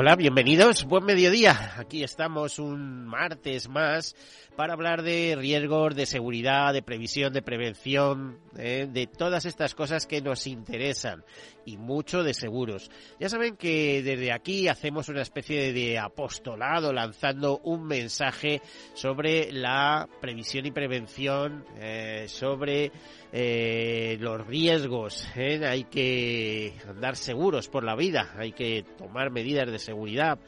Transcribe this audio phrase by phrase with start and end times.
[0.00, 1.72] Hola, bienvenidos, buen mediodía.
[1.76, 4.14] Aquí estamos un martes más
[4.54, 10.06] para hablar de riesgos, de seguridad, de previsión, de prevención, eh, de todas estas cosas
[10.06, 11.24] que nos interesan
[11.64, 12.92] y mucho de seguros.
[13.18, 18.62] Ya saben que desde aquí hacemos una especie de apostolado lanzando un mensaje
[18.94, 22.92] sobre la previsión y prevención, eh, sobre
[23.32, 25.26] eh, los riesgos.
[25.36, 25.64] ¿eh?
[25.66, 30.38] Hay que andar seguros por la vida, hay que tomar medidas de seguridad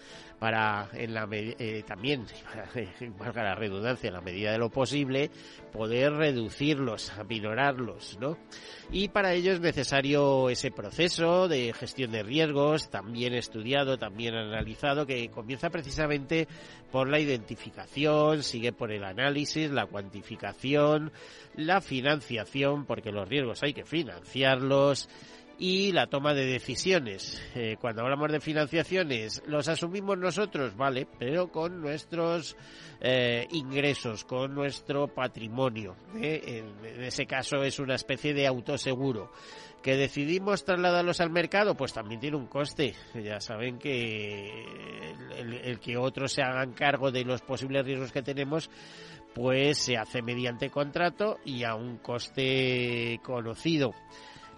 [0.41, 2.25] para en la eh, también
[3.19, 5.31] valga la redundancia en la medida de lo posible
[5.71, 8.39] poder reducirlos aminorarlos no
[8.91, 15.07] y para ello es necesario ese proceso de gestión de riesgos también estudiado también analizado
[15.07, 16.49] que comienza precisamente
[16.91, 21.13] por la identificación sigue por el análisis la cuantificación
[21.55, 25.07] la financiación porque los riesgos hay que financiarlos
[25.61, 27.41] y la toma de decisiones.
[27.55, 32.57] Eh, cuando hablamos de financiaciones, los asumimos nosotros, vale, pero con nuestros
[32.99, 35.97] eh, ingresos, con nuestro patrimonio.
[36.15, 36.73] En,
[37.03, 39.31] ese caso es una especie de autoseguro.
[39.83, 41.75] ¿Que decidimos trasladarlos al mercado?
[41.75, 42.95] Pues también tiene un coste.
[43.15, 48.71] Ya saben que el que otros se hagan cargo de los posibles riesgos que tenemos,
[49.35, 53.93] pues se hace mediante contrato y a un coste conocido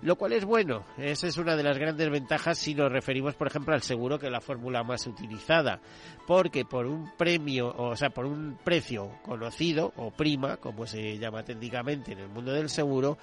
[0.02, 0.84] lo cual es bueno.
[0.98, 4.26] Esa es una de las grandes ventajas si nos referimos, por ejemplo, al seguro, que
[4.26, 5.80] es la fórmula más utilizada,
[6.26, 11.44] porque por un premio, o sea, por un precio conocido o prima, como se llama
[11.44, 13.16] técnicamente en el mundo del seguro,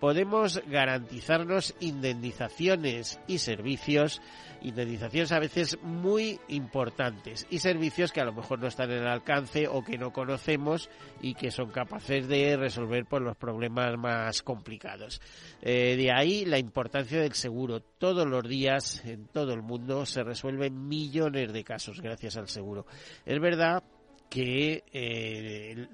[0.00, 4.20] podemos garantizarnos indemnizaciones y servicios,
[4.62, 9.06] indemnizaciones a veces muy importantes y servicios que a lo mejor no están en el
[9.06, 10.88] alcance o que no conocemos
[11.20, 15.20] y que son capaces de resolver por pues, los problemas más complicados.
[15.60, 17.80] Eh, de ahí la importancia del seguro.
[17.80, 22.86] Todos los días en todo el mundo se resuelven millones de casos gracias al seguro.
[23.24, 23.82] Es verdad
[24.28, 25.86] que eh,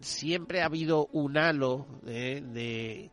[0.00, 3.10] siempre ha habido un halo de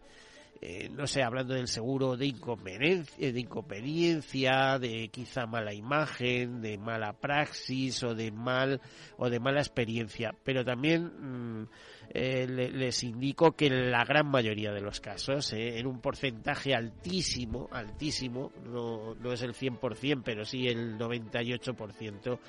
[0.62, 6.78] eh, no sé, hablando del seguro de inconveniencia, de inconveniencia, de quizá mala imagen, de
[6.78, 8.82] mala praxis o de mal
[9.18, 11.68] o de mala experiencia, pero también mm,
[12.10, 16.74] eh, les indico que en la gran mayoría de los casos, eh, en un porcentaje
[16.74, 22.40] altísimo, altísimo, no, no es el 100%, pero sí el 98%,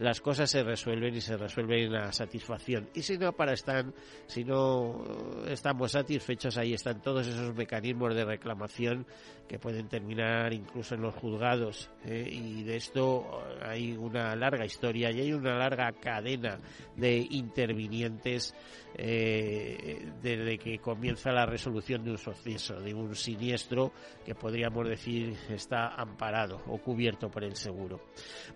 [0.00, 2.88] las cosas se resuelven y se resuelven a satisfacción.
[2.94, 3.84] Y si no, para estar,
[4.26, 5.04] si no
[5.46, 9.06] estamos satisfechos, ahí están todos esos mecanismos de reclamación
[9.50, 11.90] que pueden terminar incluso en los juzgados.
[12.04, 12.24] ¿eh?
[12.30, 16.60] Y de esto hay una larga historia y hay una larga cadena
[16.94, 18.54] de intervinientes
[18.94, 23.90] eh, desde que comienza la resolución de un suceso, de un siniestro
[24.24, 28.00] que podríamos decir está amparado o cubierto por el seguro.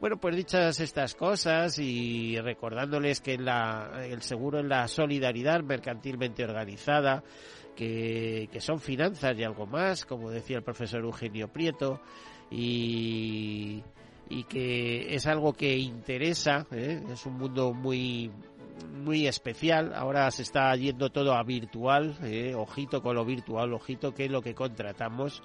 [0.01, 7.25] Bueno, pues dichas estas cosas y recordándoles que el seguro es la solidaridad mercantilmente organizada,
[7.75, 12.01] que, son finanzas y algo más, como decía el profesor Eugenio Prieto,
[12.51, 13.83] y,
[14.29, 17.03] y que es algo que interesa, ¿eh?
[17.13, 18.31] es un mundo muy
[19.05, 19.93] muy especial.
[19.95, 24.31] Ahora se está yendo todo a virtual, eh, ojito con lo virtual, ojito que es
[24.31, 25.43] lo que contratamos,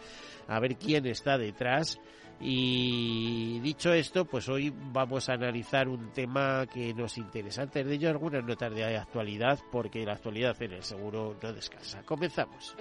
[0.47, 1.99] a ver quién está detrás.
[2.41, 7.63] Y dicho esto, pues hoy vamos a analizar un tema que nos interesa.
[7.63, 12.01] Antes de ello, algunas notas de actualidad, porque la actualidad en el seguro no descansa.
[12.03, 12.75] Comenzamos.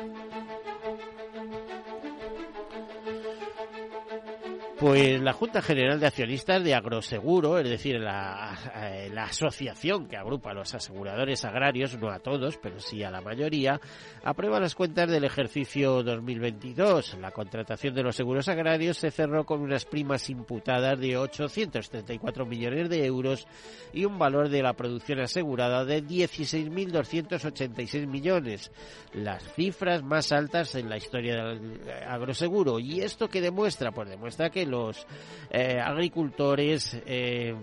[4.78, 10.16] Pues la Junta General de Accionistas de Agroseguro, es decir, la, eh, la, asociación que
[10.16, 13.80] agrupa a los aseguradores agrarios, no a todos, pero sí a la mayoría,
[14.22, 17.16] aprueba las cuentas del ejercicio 2022.
[17.20, 22.88] La contratación de los seguros agrarios se cerró con unas primas imputadas de 834 millones
[22.88, 23.48] de euros
[23.92, 28.70] y un valor de la producción asegurada de 16.286 millones,
[29.12, 32.78] las cifras más altas en la historia del agroseguro.
[32.78, 33.90] ¿Y esto qué demuestra?
[33.90, 35.06] Pues demuestra que los
[35.50, 37.54] eh, agricultores, eh,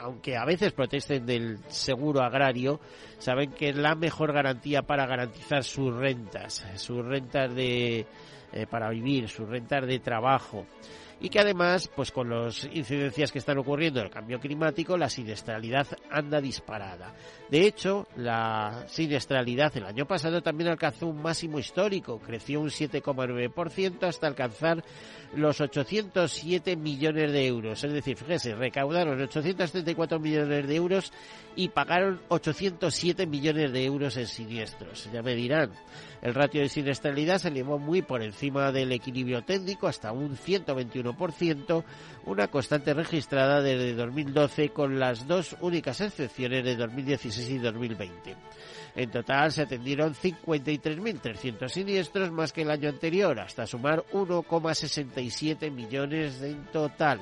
[0.00, 2.80] aunque a veces protesten del seguro agrario,
[3.18, 8.06] saben que es la mejor garantía para garantizar sus rentas, sus rentas de,
[8.52, 10.66] eh, para vivir, sus rentas de trabajo.
[11.20, 15.86] Y que además, pues con las incidencias que están ocurriendo del cambio climático, la siniestralidad
[16.10, 17.14] anda disparada.
[17.50, 24.02] De hecho, la siniestralidad el año pasado también alcanzó un máximo histórico, creció un 7,9%
[24.02, 24.84] hasta alcanzar
[25.34, 27.82] los 807 millones de euros.
[27.82, 31.12] Es decir, fíjese, recaudaron 834 millones de euros
[31.54, 35.08] y pagaron 807 millones de euros en siniestros.
[35.12, 35.72] Ya me dirán,
[36.26, 41.84] el ratio de siniestralidad se elevó muy por encima del equilibrio técnico hasta un 121%,
[42.24, 48.34] una constante registrada desde 2012 con las dos únicas excepciones de 2016 y 2020.
[48.96, 56.42] En total se atendieron 53.300 siniestros más que el año anterior, hasta sumar 1,67 millones
[56.42, 57.20] en total.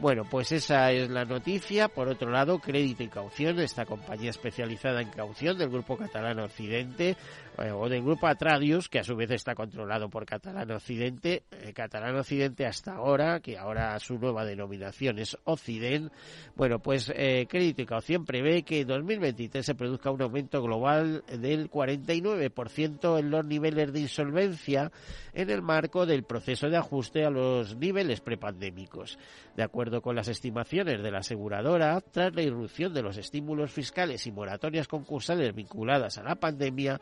[0.00, 1.88] Bueno, pues esa es la noticia.
[1.88, 7.18] Por otro lado, Crédito y Caución, esta compañía especializada en caución del Grupo Catalán Occidente,
[7.56, 11.42] o del Grupo Atradius, que a su vez está controlado por Catalán Occidente.
[11.50, 16.12] Eh, Catalán Occidente hasta ahora, que ahora su nueva denominación es Occident.
[16.56, 21.22] Bueno, pues eh, Crédito y Caución prevé que en 2023 se produzca un aumento global
[21.26, 24.90] del 49% en los niveles de insolvencia
[25.32, 29.18] en el marco del proceso de ajuste a los niveles prepandémicos.
[29.56, 34.26] De acuerdo con las estimaciones de la aseguradora, tras la irrupción de los estímulos fiscales
[34.26, 37.00] y moratorias concursales vinculadas a la pandemia,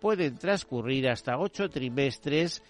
[0.00, 2.62] pueden transcurrir hasta ocho trimestres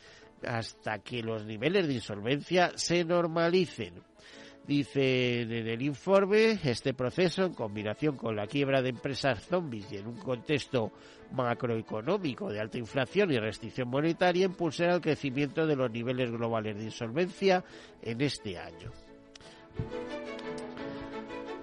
[0.47, 3.95] hasta que los niveles de insolvencia se normalicen.
[4.67, 9.97] Dicen en el informe, este proceso, en combinación con la quiebra de empresas zombies y
[9.97, 10.93] en un contexto
[11.33, 16.85] macroeconómico de alta inflación y restricción monetaria, impulsará el crecimiento de los niveles globales de
[16.85, 17.65] insolvencia
[18.03, 18.93] en este año.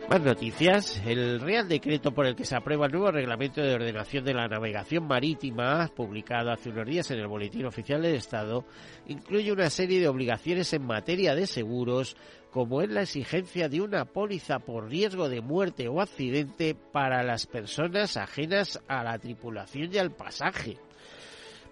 [0.10, 1.02] Más noticias.
[1.06, 4.48] El Real Decreto por el que se aprueba el nuevo reglamento de ordenación de la
[4.48, 8.64] navegación marítima, publicado hace unos días en el Boletín Oficial del Estado,
[9.08, 12.16] incluye una serie de obligaciones en materia de seguros,
[12.52, 17.46] como es la exigencia de una póliza por riesgo de muerte o accidente para las
[17.46, 20.78] personas ajenas a la tripulación y al pasaje.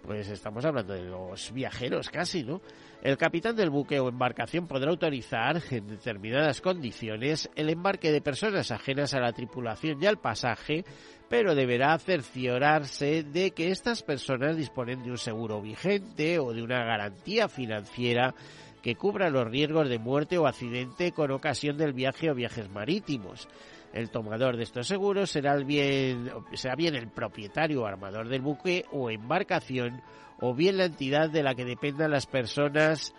[0.06, 2.62] Pues estamos hablando de los viajeros casi, ¿no?
[3.02, 8.72] El capitán del buque o embarcación podrá autorizar, en determinadas condiciones, el embarque de personas
[8.72, 10.86] ajenas a la tripulación y al pasaje,
[11.28, 16.84] pero deberá cerciorarse de que estas personas disponen de un seguro vigente o de una
[16.84, 18.36] garantía financiera
[18.84, 23.48] que cubra los riesgos de muerte o accidente con ocasión del viaje o viajes marítimos.
[23.96, 28.84] El tomador de estos seguros será bien, será bien el propietario o armador del buque
[28.92, 30.02] o embarcación
[30.42, 33.16] o bien la entidad de la que dependan las personas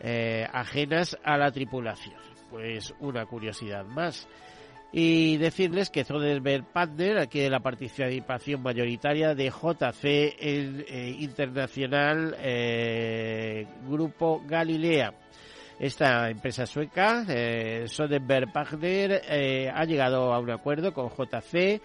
[0.00, 2.16] eh, ajenas a la tripulación.
[2.48, 4.26] Pues una curiosidad más.
[4.92, 13.66] Y decirles que Zoderberg Partner aquí la participación mayoritaria de JC en eh, Internacional eh,
[13.86, 15.23] Grupo Galilea.
[15.78, 19.22] Esta empresa sueca, eh, Soderberg Partner,
[19.74, 21.80] ha llegado a un acuerdo con JC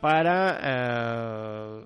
[0.00, 1.82] para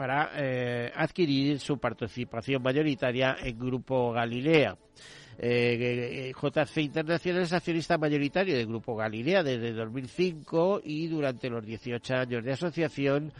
[0.00, 4.74] para eh, adquirir su participación mayoritaria en Grupo Galilea.
[5.38, 12.14] Eh, JC Internacional es accionista mayoritario del Grupo Galilea desde 2005 y durante los 18
[12.14, 13.30] años de asociación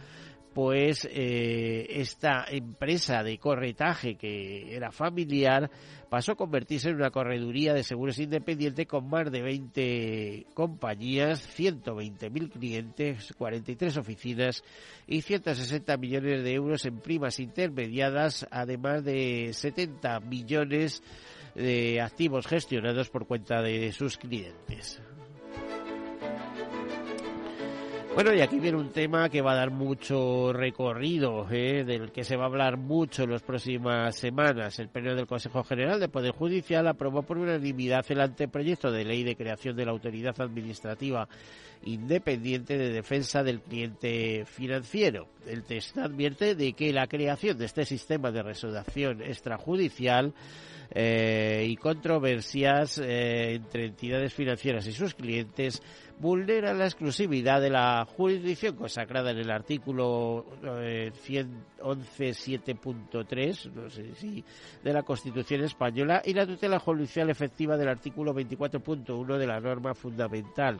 [0.53, 5.69] pues eh, esta empresa de corretaje que era familiar
[6.09, 12.51] pasó a convertirse en una correduría de seguros independiente con más de 20 compañías, 120.000
[12.51, 14.63] clientes, 43 oficinas
[15.07, 21.01] y 160 millones de euros en primas intermediadas, además de 70 millones
[21.55, 25.01] de activos gestionados por cuenta de sus clientes.
[28.13, 31.85] Bueno, y aquí viene un tema que va a dar mucho recorrido, ¿eh?
[31.85, 34.77] del que se va a hablar mucho en las próximas semanas.
[34.79, 39.23] El Pleno del Consejo General de Poder Judicial aprobó por unanimidad el anteproyecto de ley
[39.23, 41.29] de creación de la Autoridad Administrativa
[41.83, 45.29] Independiente de Defensa del Cliente Financiero.
[45.47, 50.33] El texto advierte de que la creación de este sistema de resolución extrajudicial
[50.93, 55.81] eh, y controversias eh, entre entidades financieras y sus clientes
[56.21, 64.43] vulnera la exclusividad de la jurisdicción consacrada en el artículo eh, 111.7.3 no sé si,
[64.83, 69.95] de la Constitución española y la tutela judicial efectiva del artículo 24.1 de la norma
[69.95, 70.79] fundamental.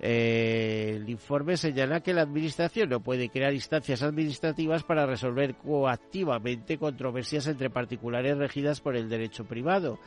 [0.00, 6.78] Eh, el informe señala que la Administración no puede crear instancias administrativas para resolver coactivamente
[6.78, 10.00] controversias entre particulares regidas por el derecho privado,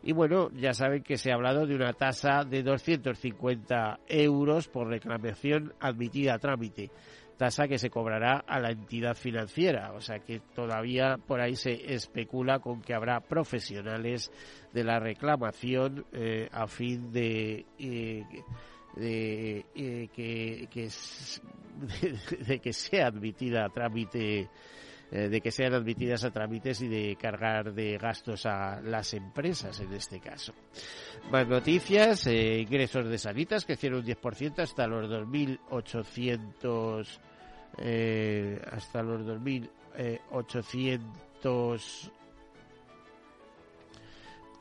[0.02, 4.88] Y bueno, ya saben que se ha hablado de una tasa de 250 euros por
[4.88, 6.90] reclamación admitida a trámite
[7.42, 9.94] tasa que se cobrará a la entidad financiera.
[9.94, 14.30] O sea que todavía por ahí se especula con que habrá profesionales
[14.72, 18.24] de la reclamación eh, a fin de, eh,
[18.96, 20.88] eh, que, que
[22.46, 24.48] de, que sea admitida a trámite
[25.10, 29.92] de que sean admitidas a trámites y de cargar de gastos a las empresas en
[29.92, 30.54] este caso.
[31.30, 37.20] Más noticias, ingresos de sanitas que hicieron un 10% hasta los 2.800
[37.78, 42.12] eh, hasta los 2.800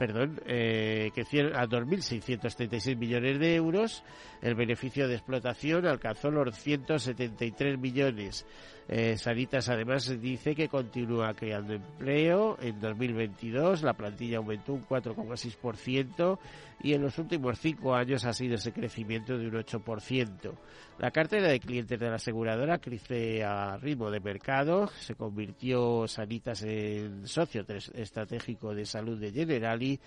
[0.02, 4.04] perdón, eh, que a 2.636 millones de euros.
[4.42, 8.48] El beneficio de explotación alcanzó los 173 millones.
[8.88, 12.58] Eh, Sanitas además dice que continúa creando empleo.
[12.60, 16.40] En 2022 la plantilla aumentó un 4,6%
[16.84, 20.54] y en los últimos cinco años ha sido ese crecimiento de un 8%.
[20.98, 24.88] La cartera de clientes de la aseguradora crece a ritmo de mercado.
[24.88, 30.00] Se convirtió Sanitas en socio estratégico de salud de Generali,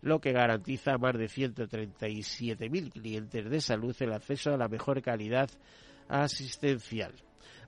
[0.00, 5.02] lo que garantiza a más de 137.000 clientes de salud el acceso a la mejor
[5.02, 5.50] calidad
[6.08, 7.12] asistencial.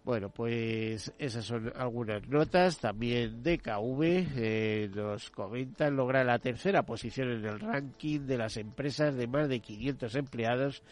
[0.04, 2.78] Bueno, pues esas son algunas notas.
[2.78, 4.02] También DKV
[4.37, 9.49] eh, nos comentan lograr la tercera posición en el ranking de las empresas de más
[9.49, 10.82] de 500 empleados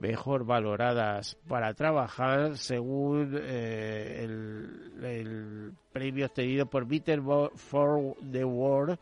[0.00, 7.20] mejor valoradas para trabajar según eh, el, premio obtenido por Bitter
[7.54, 8.98] for the World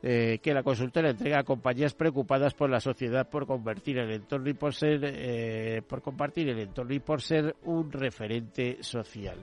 [0.00, 4.48] eh, que la consultora entrega a compañías preocupadas por la sociedad por convertir el entorno
[4.48, 9.38] y por ser eh, por compartir el entorno y por ser un referente social.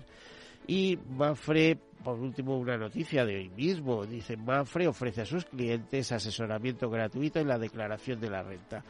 [0.66, 4.06] Y Mafre, por último, una noticia de hoy mismo.
[4.06, 8.82] Dice, Mafre ofrece a sus clientes asesoramiento gratuito en la declaración de la renta.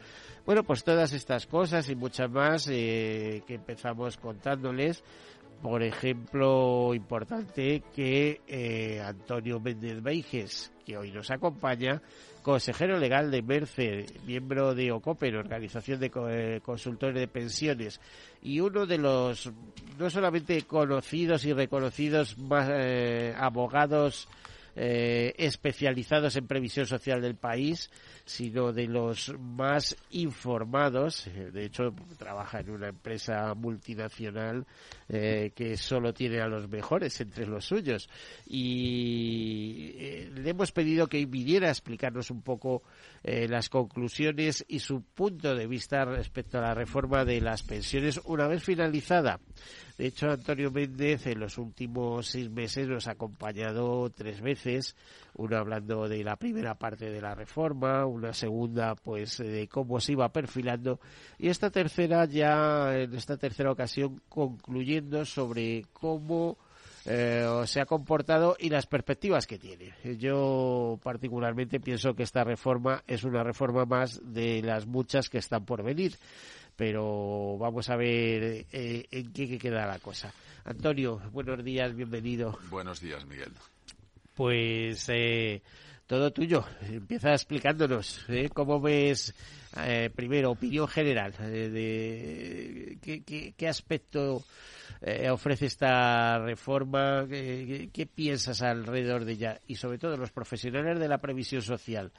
[0.46, 5.02] Bueno, pues todas estas cosas y muchas más eh, que empezamos contándoles
[5.62, 12.00] por ejemplo, importante que Antonio Méndez Beiges, que hoy nos acompaña,
[12.42, 18.00] consejero legal de Mercer, miembro de OCOPEN, Organización de eh, Consultores de Pensiones,
[18.40, 19.50] y uno de los
[19.98, 24.28] no solamente conocidos y reconocidos más eh, abogados
[24.76, 27.90] eh, especializados en previsión social del país,
[28.26, 31.26] sino de los más informados.
[31.28, 34.66] Eh, de hecho, trabaja en una empresa multinacional
[35.08, 38.10] eh, que solo tiene a los mejores entre los suyos.
[38.46, 42.82] Y le hemos pedido que viniera a explicarnos un poco
[43.22, 48.46] las conclusiones y su punto de vista respecto a la reforma de las pensiones una
[48.46, 49.40] vez finalizada.
[49.96, 54.94] De hecho, Antonio Méndez en los últimos seis meses nos ha acompañado tres veces,
[55.34, 60.12] una hablando de la primera parte de la reforma, una segunda pues de cómo se
[60.12, 61.00] iba perfilando
[61.38, 66.58] y esta tercera ya en esta tercera ocasión concluyendo sobre cómo
[67.06, 69.94] eh, se ha comportado y las perspectivas que tiene.
[70.18, 75.64] Yo particularmente pienso que esta reforma es una reforma más de las muchas que están
[75.64, 76.18] por venir
[76.76, 80.32] pero vamos a ver eh, en qué, queda la cosa.
[80.64, 82.58] Antonio, buenos días, bienvenido.
[82.70, 83.52] Buenos días, Miguel.
[84.34, 85.62] Pues eh,
[86.06, 86.64] todo tuyo.
[86.82, 88.48] Empieza explicándonos ¿eh?
[88.52, 89.34] cómo ves,
[89.84, 94.44] eh, primero, opinión general, eh, de qué, qué, aspecto
[95.30, 101.08] ofrece esta reforma, qué, qué, piensas alrededor de ella y sobre todo los profesionales de
[101.08, 102.12] la previsión social.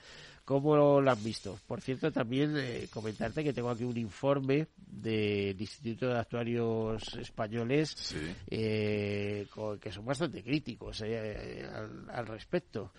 [0.47, 1.59] ¿Cómo lo han visto?
[1.67, 8.15] Por cierto, también eh, comentarte que tengo aquí un informe del Instituto de Actuarios Españoles
[8.49, 9.45] eh,
[9.81, 11.69] que son bastante críticos eh,
[12.09, 12.93] al, respecto.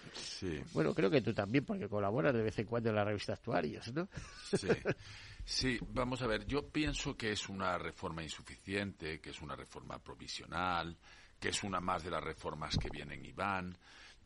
[0.74, 3.94] Bueno, creo que tú también, porque colaboras de vez en cuando en la revista Actuarios,
[3.94, 4.06] ¿no?
[4.54, 4.68] Sí.
[5.42, 9.98] Sí, vamos a ver, yo pienso que es una reforma insuficiente, que es una reforma
[9.98, 10.94] provisional,
[11.40, 13.74] que es una más de las reformas que vienen y van,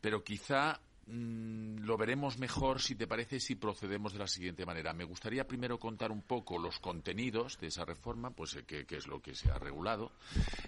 [0.01, 4.93] pero quizá Mm, lo veremos mejor, si te parece, si procedemos de la siguiente manera.
[4.93, 9.07] Me gustaría primero contar un poco los contenidos de esa reforma, pues eh, qué, es
[9.07, 10.11] lo que se ha regulado.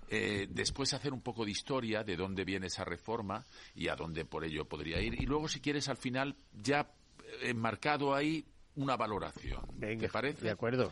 [0.09, 4.25] Eh, después hacer un poco de historia de dónde viene esa reforma y a dónde
[4.25, 5.21] por ello podría ir.
[5.21, 6.89] Y luego, si quieres, al final, ya
[7.41, 9.65] enmarcado ahí, una valoración.
[9.79, 10.45] ¿Te parece?
[10.45, 10.91] De acuerdo.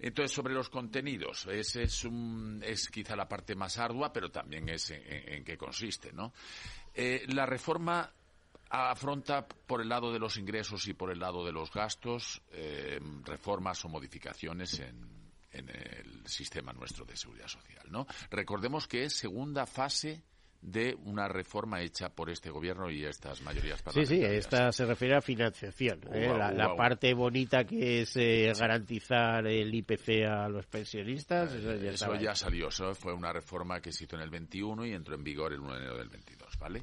[0.00, 2.06] Entonces, sobre los contenidos, es, es,
[2.62, 6.32] es quizá la parte más ardua, pero también es en, qué consiste, ¿no?
[6.92, 8.12] Eh, la reforma
[8.74, 12.98] afronta por el lado de los ingresos y por el lado de los gastos eh,
[13.24, 17.86] reformas o modificaciones en, el sistema nuestro de seguridad social.
[17.88, 18.06] ¿no?
[18.28, 20.24] Recordemos que es segunda fase
[20.60, 24.08] de una reforma hecha por este gobierno y estas mayorías parlamentarias.
[24.08, 26.00] Sí, sí, esta se refiere a financiación.
[26.10, 26.26] ¿eh?
[26.26, 31.52] la, parte bonita que es eh, garantizar el IPC a los pensionistas.
[31.52, 32.68] eso ya, salió.
[32.68, 35.60] Eso fue una reforma que se hizo en el 21 y entró en vigor el
[35.60, 36.58] 1 de enero del 22.
[36.58, 36.82] ¿vale?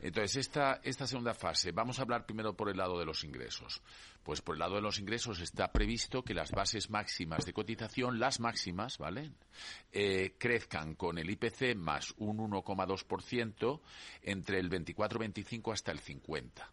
[0.00, 3.82] Entonces, esta, esta segunda fase, vamos a hablar primero por el lado de los ingresos.
[4.22, 8.20] Pues por el lado de los ingresos está previsto que las bases máximas de cotización,
[8.20, 9.32] las máximas, ¿vale?
[9.90, 13.80] Eh, crezcan con el IPC más un 1,2%
[14.22, 16.70] entre el 24-25 hasta el 50.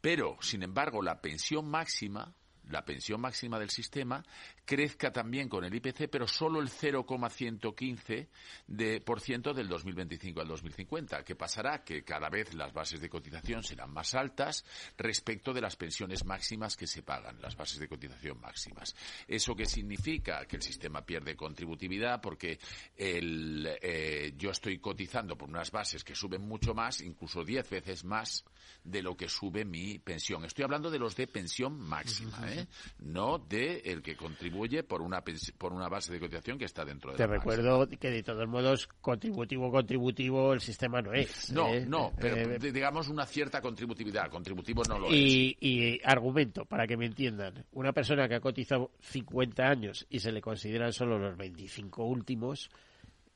[0.00, 2.34] Pero, sin embargo, la pensión máxima,
[2.70, 4.24] la pensión máxima del sistema
[4.64, 8.28] crezca también con el IPC, pero solo el 0,115
[8.66, 11.24] de por ciento del 2025 al 2050.
[11.24, 11.84] ¿Qué pasará?
[11.84, 14.64] Que cada vez las bases de cotización serán más altas
[14.96, 18.94] respecto de las pensiones máximas que se pagan, las bases de cotización máximas.
[19.28, 20.46] ¿Eso qué significa?
[20.46, 22.58] Que el sistema pierde contributividad porque
[22.96, 28.04] el, eh, yo estoy cotizando por unas bases que suben mucho más, incluso 10 veces
[28.04, 28.44] más
[28.82, 30.44] de lo que sube mi pensión.
[30.44, 32.53] Estoy hablando de los de pensión máxima, ¿eh?
[33.00, 35.22] No de el que contribuye por una
[35.58, 38.88] por una base de cotización que está dentro de Te recuerdo que de todos modos
[39.00, 41.52] contributivo contributivo el sistema no es.
[41.52, 41.84] No, ¿eh?
[41.86, 45.56] no, pero eh, digamos una cierta contributividad, contributivo no lo y, es.
[45.60, 50.32] Y argumento para que me entiendan, una persona que ha cotizado 50 años y se
[50.32, 52.70] le consideran solo los 25 últimos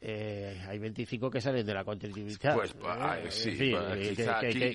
[0.00, 2.54] eh, hay 25 que salen de la contributividad.
[2.54, 3.74] Pues, eh, sí,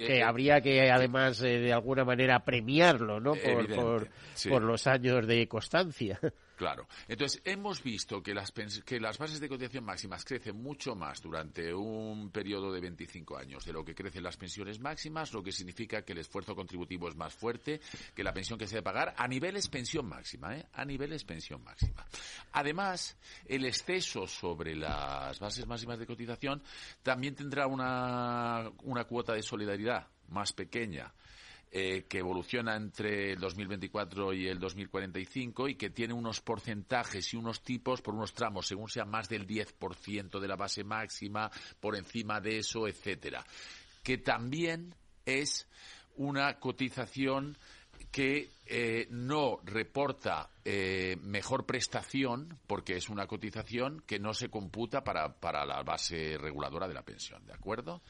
[0.05, 3.33] que, habría que además eh, de alguna manera premiarlo, ¿no?
[3.35, 4.09] Por,
[4.49, 6.19] por, los años de constancia.
[6.55, 6.87] Claro.
[7.07, 11.73] Entonces, hemos visto que las, que las bases de cotización máximas crecen mucho más durante
[11.73, 16.03] un periodo de 25 años de lo que crecen las pensiones máximas, lo que significa
[16.03, 17.81] que el esfuerzo contributivo es más fuerte
[18.13, 20.65] que la pensión que se debe pagar a niveles pensión máxima, ¿eh?
[20.73, 22.05] A niveles pensión máxima.
[22.51, 26.61] Además, el exceso sobre las bases máximas de cotización
[27.01, 31.13] también tendrá una, una cuota de solidaridad más pequeña
[31.75, 37.37] eh, que evoluciona entre el 2024 y el 2045 y que tiene unos porcentajes y
[37.37, 41.95] unos tipos por unos tramos, según sea más del 10% de la base máxima, por
[41.95, 43.43] encima de eso, etcétera.
[44.03, 44.93] Que también
[45.25, 45.67] es
[46.15, 47.57] una cotización
[48.11, 55.03] que eh, no reporta eh, mejor prestación porque es una cotización que no se computa
[55.03, 58.03] para, para la base reguladora de la pensión, ¿de acuerdo?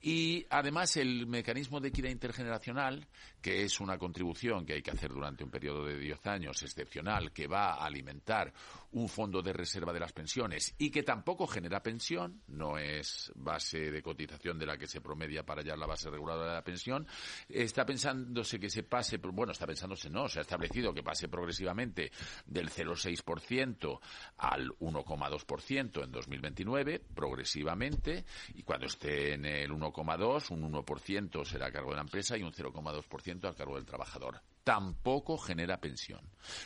[0.00, 3.06] Y además el mecanismo de equidad intergeneracional,
[3.46, 7.30] que es una contribución que hay que hacer durante un periodo de 10 años excepcional,
[7.30, 8.52] que va a alimentar
[8.90, 13.92] un fondo de reserva de las pensiones y que tampoco genera pensión, no es base
[13.92, 17.06] de cotización de la que se promedia para hallar la base reguladora de la pensión,
[17.48, 22.10] está pensándose que se pase, bueno, está pensándose no, se ha establecido que pase progresivamente
[22.46, 24.00] del 0,6%
[24.38, 31.90] al 1,2% en 2029, progresivamente, y cuando esté en el 1,2, un 1% será cargo
[31.90, 34.40] de la empresa y un 0,2% a cargo del trabajador.
[34.64, 36.20] Tampoco genera pensión.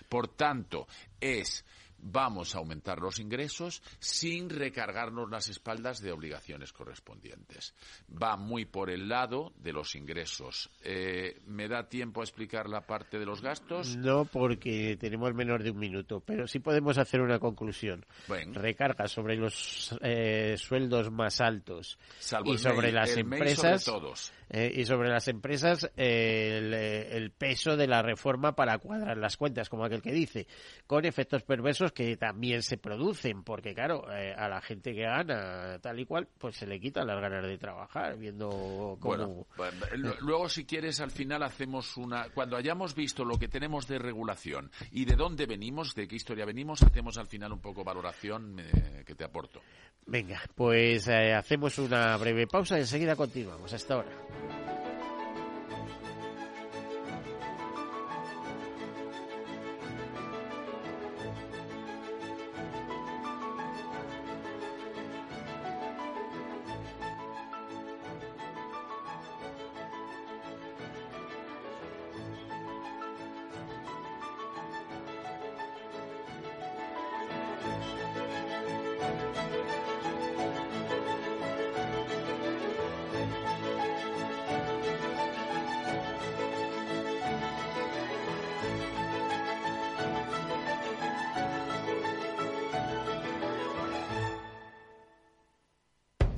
[0.09, 0.87] Por tanto,
[1.21, 1.65] es
[2.03, 7.75] vamos a aumentar los ingresos sin recargarnos las espaldas de obligaciones correspondientes.
[8.11, 10.71] Va muy por el lado de los ingresos.
[10.83, 13.97] Eh, ¿Me da tiempo a explicar la parte de los gastos?
[13.97, 18.05] No, porque tenemos menos de un minuto, pero sí podemos hacer una conclusión.
[18.53, 21.99] Recarga sobre los eh, sueldos más altos
[22.45, 23.85] y sobre las empresas.
[23.85, 24.33] todos.
[24.53, 29.69] Eh, y sobre las empresas el, el peso de la reforma para cuadrar las cuentas,
[29.69, 30.49] como aquel que dice,
[30.89, 35.79] con efectos perversos que también se producen, porque claro, eh, a la gente que gana
[35.81, 39.47] tal y cual, pues se le quitan las ganas de trabajar, viendo cómo...
[39.57, 39.77] Bueno,
[40.21, 42.29] luego si quieres al final hacemos una...
[42.31, 46.45] Cuando hayamos visto lo que tenemos de regulación y de dónde venimos, de qué historia
[46.45, 49.61] venimos, hacemos al final un poco valoración eh, que te aporto.
[50.07, 53.73] Venga, pues eh, hacemos una breve pausa y enseguida continuamos.
[53.73, 54.11] Hasta ahora.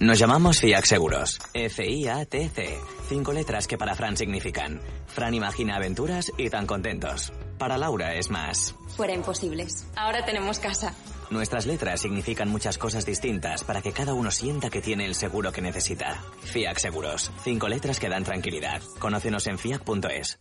[0.02, 1.38] Nos llamamos FIAC Seguros.
[1.54, 2.76] F-I-A-T-C.
[3.08, 4.80] Cinco letras que para Fran significan.
[5.06, 7.32] Fran imagina aventuras y tan contentos.
[7.56, 8.74] Para Laura es más.
[8.96, 9.86] Fuera imposibles.
[9.94, 10.92] Ahora tenemos casa.
[11.30, 15.52] Nuestras letras significan muchas cosas distintas para que cada uno sienta que tiene el seguro
[15.52, 16.20] que necesita.
[16.46, 17.30] FIAC Seguros.
[17.44, 18.82] Cinco letras que dan tranquilidad.
[18.98, 20.40] Conócenos en fiac.es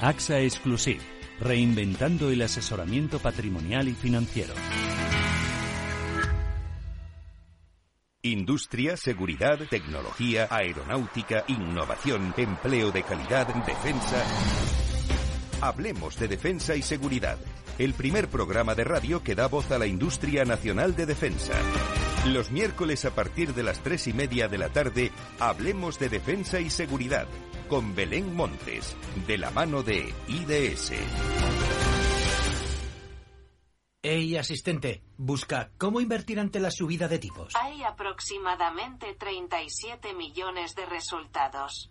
[0.00, 1.00] AXA Exclusive,
[1.40, 4.54] reinventando el asesoramiento patrimonial y financiero.
[8.22, 14.24] Industria, seguridad, tecnología, aeronáutica, innovación, empleo de calidad, defensa.
[15.60, 17.38] Hablemos de defensa y seguridad.
[17.78, 21.52] El primer programa de radio que da voz a la industria nacional de defensa.
[22.26, 26.58] Los miércoles a partir de las tres y media de la tarde, hablemos de defensa
[26.58, 27.26] y seguridad
[27.68, 30.92] con Belén Montes, de la mano de IDS.
[34.02, 37.52] Hey, asistente, busca cómo invertir ante la subida de tipos.
[37.56, 41.90] Hay aproximadamente 37 millones de resultados.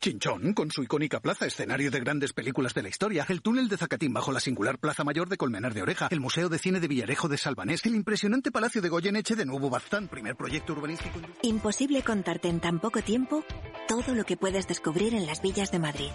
[0.00, 3.76] Chinchón, con su icónica plaza, escenario de grandes películas de la historia, el túnel de
[3.76, 6.86] Zacatín bajo la singular Plaza Mayor de Colmenar de Oreja, el Museo de Cine de
[6.86, 11.18] Villarejo de Salvanés, el impresionante Palacio de Goyeneche de Nuevo Baztán, primer proyecto urbanístico.
[11.42, 13.44] Imposible contarte en tan poco tiempo
[13.88, 16.10] todo lo que puedes descubrir en las villas de Madrid.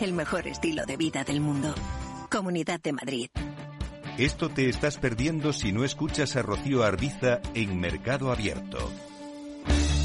[0.00, 1.74] El mejor estilo de vida del mundo.
[2.30, 3.28] Comunidad de Madrid.
[4.16, 8.90] Esto te estás perdiendo si no escuchas a Rocío Arbiza en Mercado Abierto.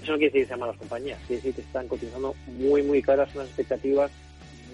[0.00, 3.02] Eso no quiere decir que sean malas compañías, quiere decir que están cotizando muy, muy
[3.02, 4.10] caras, unas expectativas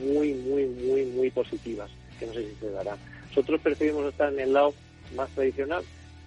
[0.01, 2.97] muy, muy, muy, muy positivas, que no sé si se darán.
[3.31, 4.73] Nosotros preferimos estar en el lado
[5.17, 5.83] más tradicional,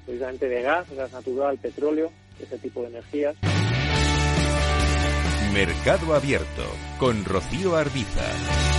[0.05, 3.35] precisamente de gas, gas natural, petróleo, ese tipo de energías.
[5.53, 6.65] Mercado Abierto
[6.99, 8.78] con Rocío Arbiza.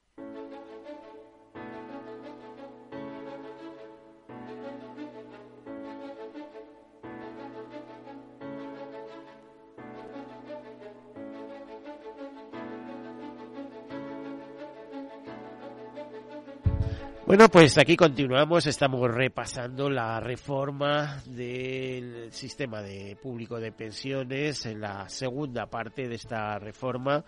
[17.31, 24.81] Bueno, pues aquí continuamos, estamos repasando la reforma del sistema de público de pensiones, en
[24.81, 27.23] la segunda parte de esta reforma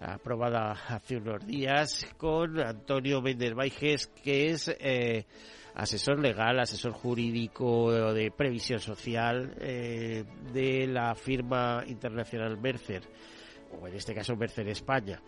[0.00, 3.52] aprobada hace unos días con Antonio Méndez
[4.24, 5.26] que es eh,
[5.74, 13.02] asesor legal, asesor jurídico de previsión social eh, de la firma internacional Mercer,
[13.78, 15.20] o en este caso Mercer España.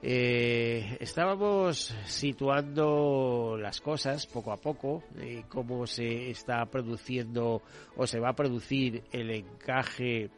[0.00, 7.62] Eh, estábamos situando las cosas poco a poco, eh, cómo se está produciendo
[7.96, 10.30] o se va a producir el encaje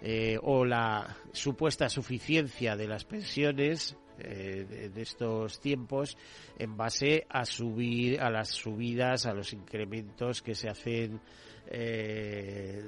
[0.00, 6.16] eh, o la supuesta suficiencia de las pensiones eh, de, estos tiempos
[6.56, 11.20] en base a subir a las subidas, a los incrementos que se hacen
[11.66, 12.84] de,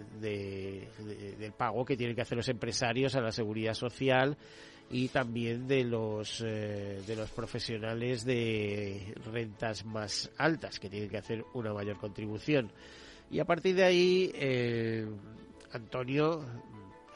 [1.57, 4.37] pago que tienen que hacer los empresarios a la seguridad social
[4.91, 11.19] y también de los eh, de los profesionales de rentas más altas que tienen que
[11.19, 12.71] hacer una mayor contribución
[13.31, 15.09] y a partir de ahí eh,
[15.73, 16.45] Antonio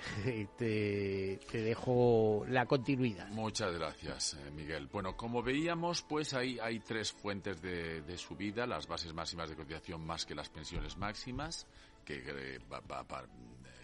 [0.56, 3.28] te, dejo la continuidad.
[3.28, 4.88] Muchas gracias, eh, Miguel.
[4.90, 9.56] Bueno, como veíamos, pues hay, hay tres fuentes de, de subida, las bases máximas de
[9.56, 11.66] cotización más que las pensiones máximas,
[12.04, 13.24] que eh, va, va, va,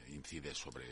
[0.09, 0.85] incide sobre,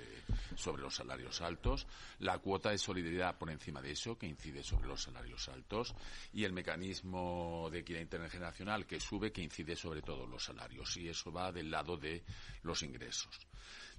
[0.56, 1.86] sobre los salarios altos,
[2.20, 5.94] la cuota de solidaridad por encima de eso, que incide sobre los salarios altos,
[6.32, 11.08] y el mecanismo de equidad intergeneracional que sube, que incide sobre todos los salarios, y
[11.08, 12.22] eso va del lado de
[12.62, 13.38] los ingresos.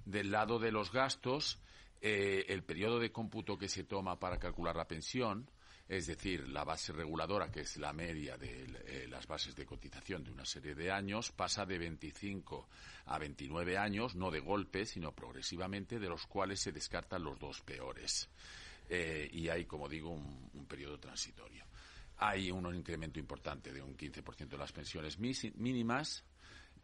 [0.04, 1.58] Del lado de los gastos,
[2.00, 5.48] eh, el periodo de cómputo que se toma para calcular la pensión,
[5.88, 10.24] es decir, la base reguladora, que es la media de eh, las bases de cotización
[10.24, 12.68] de una serie de años, pasa de 25
[13.06, 17.60] a 29 años, no de golpe, sino progresivamente, de los cuales se descartan los dos
[17.60, 18.28] peores.
[18.88, 21.64] Eh, y hay, como digo, un, periodo transitorio.
[22.16, 26.24] Hay un incremento importante de un 15% de las pensiones mínimas,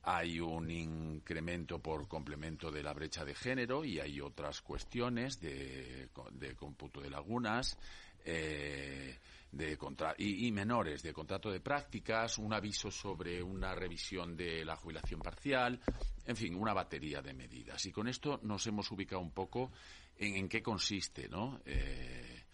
[0.04, 6.08] hay un incremento por complemento de la brecha de género y hay otras cuestiones de,
[6.32, 7.76] de cómputo de lagunas
[8.24, 9.18] eh,
[9.52, 9.78] de
[10.18, 15.78] y, menores de contrato de prácticas, un aviso sobre una revisión de la jubilación parcial,
[16.26, 17.84] en fin, una batería de medidas.
[17.84, 19.70] Y con esto nos hemos ubicado un poco
[20.16, 21.60] en, en qué consiste, ¿no?
[21.66, 22.44] Eh,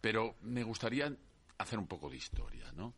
[0.00, 1.14] pero me gustaría
[1.58, 2.94] hacer un poco de historia, ¿no?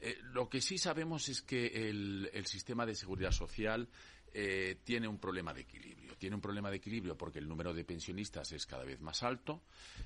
[0.00, 3.88] Eh, lo que sí sabemos es que el, el sistema de seguridad social
[4.36, 6.16] eh, tiene un problema de equilibrio.
[6.16, 9.62] Tiene un problema de equilibrio porque el número de pensionistas es cada vez más alto.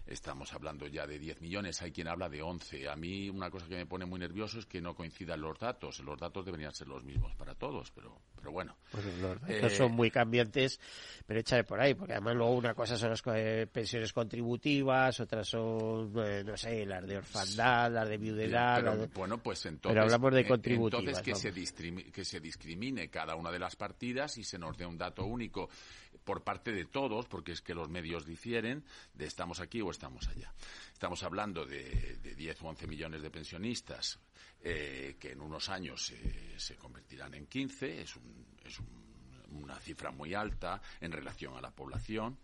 [0.07, 2.89] Estamos hablando ya de 10 millones, hay quien habla de 11.
[2.89, 6.01] A mí una cosa que me pone muy nervioso es que no coincidan los datos.
[6.01, 8.77] Los datos deberían ser los mismos para todos, pero, pero bueno.
[8.91, 10.81] Pues los datos eh, son muy cambiantes,
[11.27, 15.49] pero échale por ahí, porque además luego una cosa son las eh, pensiones contributivas, otras
[15.49, 18.77] son, eh, no sé, las de orfandad, las de viudedad.
[18.77, 19.07] Pero, de...
[19.07, 19.91] Bueno, pues entonces.
[19.91, 21.19] Pero hablamos de contributivas.
[21.19, 24.85] Entonces que se, que se discrimine cada una de las partidas y se nos dé
[24.85, 25.69] un dato único
[26.25, 30.29] por parte de todos, porque es que los medios difieren de estamos aquí o estamos
[30.29, 30.53] allá.
[30.93, 34.19] Estamos hablando de, de 10 o 11 millones de pensionistas
[34.61, 39.79] eh, que en unos años eh, se convertirán en 15, es, un, es un, una
[39.79, 42.39] cifra muy alta en relación a la población.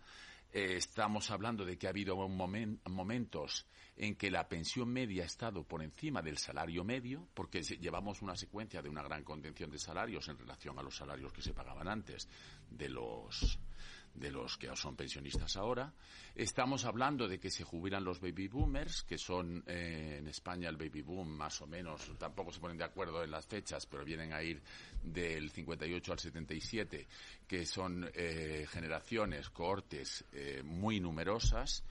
[0.57, 3.65] Estamos hablando de que ha habido un momen, momentos
[3.97, 8.37] en que la pensión media ha estado por encima del salario medio, porque llevamos una
[8.37, 11.89] secuencia de una gran contención de salarios en relación a los salarios que se pagaban
[11.89, 12.29] antes
[12.69, 13.59] de los
[14.15, 15.93] de los que son pensionistas ahora.
[16.33, 20.77] Estamos hablando de que se jubilan los baby boomers, que son eh, en España el
[20.77, 24.33] baby boom más o menos, tampoco se ponen de acuerdo en las fechas, pero vienen
[24.33, 24.61] a ir
[25.03, 27.07] del 58 al 77,
[27.47, 31.83] que son eh, generaciones, cohortes eh, muy numerosas.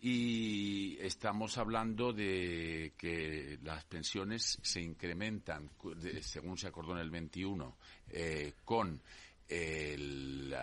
[0.00, 5.70] Y estamos hablando de que las pensiones se incrementan,
[6.20, 7.76] según se acordó en el 21,
[8.64, 9.02] con
[9.48, 10.54] el,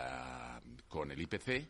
[0.87, 1.69] con el IPC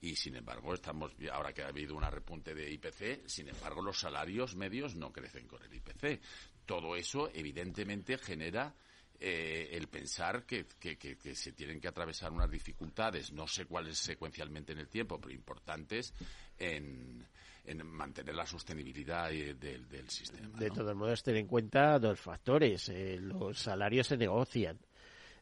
[0.00, 3.98] y sin embargo estamos ahora que ha habido una repunte de IPC sin embargo los
[3.98, 6.20] salarios medios no crecen con el IPC
[6.66, 8.74] todo eso evidentemente genera
[9.18, 14.72] eh, el pensar que, que, se tienen que atravesar unas dificultades, no sé cuáles secuencialmente
[14.72, 16.12] en el tiempo, pero importantes
[16.58, 17.26] en,
[17.64, 20.58] en mantener la sostenibilidad eh, del, del sistema.
[20.58, 22.90] De todos modos, ten en cuenta dos factores.
[22.90, 24.78] Eh, los salarios se negocian.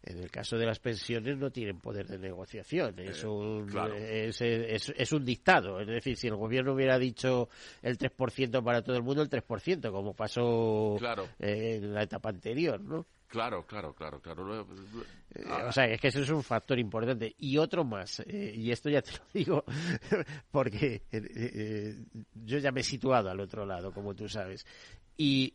[0.07, 4.41] En el caso de las pensiones no tienen poder de negociación, es, eh, un, es,
[4.41, 5.81] es, un dictado.
[5.81, 7.49] Es decir, si el gobierno hubiera dicho
[7.81, 10.97] el 3% para todo el mundo, el 3%, como pasó
[11.39, 13.07] en la etapa anterior, ¿no?
[13.29, 14.67] Claro, claro, claro, claro.
[15.35, 17.35] Eh, o sea, es que eso es un factor importante.
[17.39, 19.65] Y otro más, eh, y esto ya te lo digo
[20.53, 21.03] porque
[22.35, 24.67] yo ya me he situado al otro lado, como tú sabes.
[25.17, 25.55] Y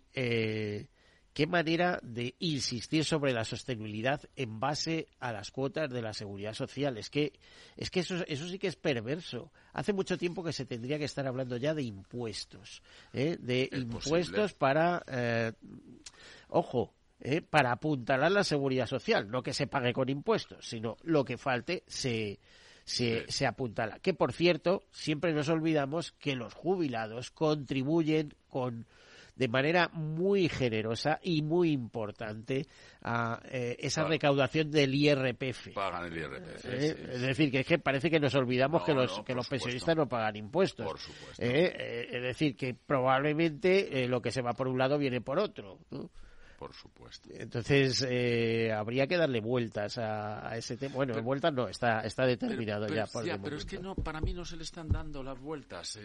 [1.39, 6.53] qué manera de insistir sobre la sostenibilidad en base a las cuotas de la seguridad
[6.53, 6.97] social.
[6.97, 7.31] Es que,
[7.77, 9.49] es que eso, eso sí que es perverso.
[9.71, 13.37] Hace mucho tiempo que se tendría que estar hablando ya de impuestos, ¿eh?
[13.39, 15.53] de impuestos para, eh,
[16.49, 17.41] ojo, ¿eh?
[17.41, 21.85] para apuntalar la seguridad social, no que se pague con impuestos, sino lo que falte
[21.87, 22.37] se,
[22.83, 23.99] se, se apuntala.
[23.99, 28.87] Que por cierto, siempre nos olvidamos que los jubilados contribuyen con
[29.39, 32.67] de manera muy generosa y muy importante
[33.01, 35.69] a eh, esa recaudación del IRPF.
[35.73, 36.65] Pagan el IRPF.
[36.65, 39.95] Eh, es decir, que, es que parece que nos olvidamos que los, que los pensionistas
[39.95, 40.85] no pagan impuestos.
[40.85, 41.41] Por supuesto.
[41.41, 45.79] Eh, es decir, que probablemente lo que se va por un lado viene por otro.
[45.89, 46.09] ¿no?
[46.59, 47.29] Por supuesto.
[47.31, 50.93] Entonces, eh, habría que darle vueltas a, ese tema.
[50.93, 53.05] Bueno, vueltas no, está, está determinado ya.
[53.05, 55.97] Por ya pero es que no, para mí no se le están dando las vueltas.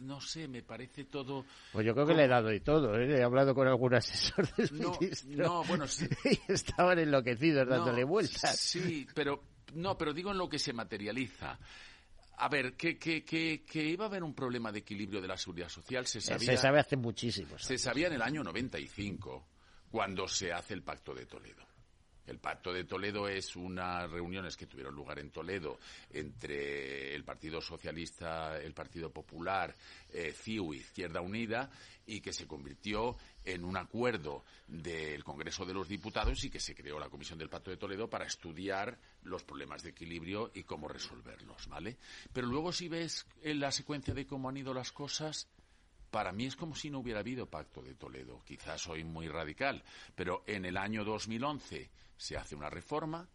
[0.00, 1.44] no sé, me parece todo.
[1.70, 2.98] Pues yo creo que le he dado y todo.
[2.98, 3.18] ¿eh?
[3.18, 5.44] He hablado con algún asesor del no, ministro.
[5.44, 6.08] No, bueno, sí.
[6.24, 8.58] y estaban enloquecidos dándole vueltas.
[8.58, 9.42] Sí, pero
[9.74, 11.58] no, pero digo en lo que se materializa.
[12.38, 15.36] A ver, que, que, que, que, iba a haber un problema de equilibrio de la
[15.36, 16.52] seguridad social se sabía.
[16.52, 17.58] Se sabe hace muchísimo.
[17.58, 19.49] Se sabía en el año 95
[19.90, 21.70] cuando se hace el Pacto de Toledo.
[22.30, 27.60] El Pacto de Toledo es unas reuniones que tuvieron lugar en Toledo entre el Partido
[27.60, 29.74] Socialista, el Partido Popular,
[30.12, 31.70] eh, CIU Izquierda Unida
[32.06, 36.74] y que se convirtió en un acuerdo del Congreso de los Diputados y que se
[36.74, 40.86] creó la Comisión del Pacto de Toledo para estudiar los problemas de equilibrio y cómo
[40.86, 41.96] resolverlos, ¿vale?
[42.32, 45.48] Pero luego si ves en la secuencia de cómo han ido las cosas,
[46.10, 48.42] para mí es como si no hubiera habido pacto de Toledo.
[48.44, 49.82] Quizás soy muy radical,
[50.14, 53.28] pero en el año 2011 se hace una reforma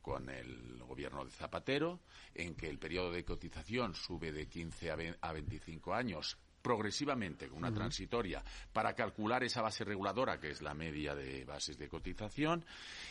[0.00, 2.00] con el gobierno de Zapatero,
[2.34, 7.72] en que el periodo de cotización sube de 15 a 25 años progresivamente, con una
[7.72, 12.64] transitoria, para calcular esa base reguladora, que es la media de bases de cotización,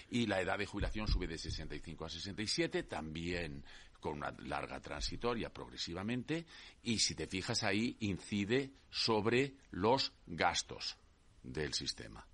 [0.09, 3.63] y la edad de jubilación sube de 65 a 67, también
[4.01, 6.45] con una larga transitoria progresivamente
[6.83, 10.97] y si te fijas ahí incide sobre los gastos
[11.43, 12.25] del sistema.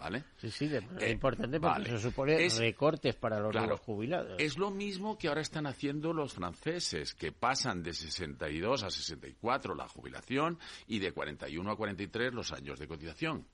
[0.00, 0.24] ¿Vale?
[0.38, 4.40] Sí, sí, es eh, importante porque se supone recortes para los, jubilados.
[4.40, 9.74] Es lo mismo que ahora están haciendo los franceses, que pasan de 62 a 64
[9.74, 13.46] la jubilación y de 41 a 43 los años de cotización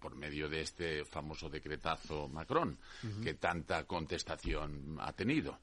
[0.00, 2.78] por medio de este famoso decretazo Macron,
[3.22, 5.58] que tanta contestación ha tenido.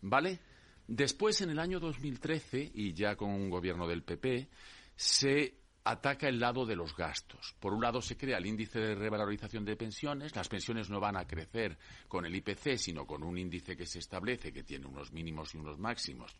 [0.00, 0.38] ¿Vale?
[0.86, 4.48] Después, en el año 2013, y ya con un gobierno del PP,
[4.94, 5.54] se
[5.86, 7.54] ataca el lado de los gastos.
[7.60, 11.16] Por un lado se crea el índice de revalorización de pensiones, las pensiones no van
[11.16, 15.12] a crecer con el IPC, sino con un índice que se establece que tiene unos
[15.12, 16.36] mínimos y unos máximos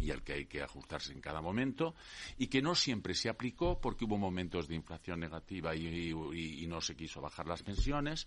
[0.00, 1.94] y al que hay que ajustarse en cada momento
[2.38, 6.96] y que no siempre se aplicó porque hubo momentos de inflación negativa y, no se
[6.96, 8.26] quiso bajar las pensiones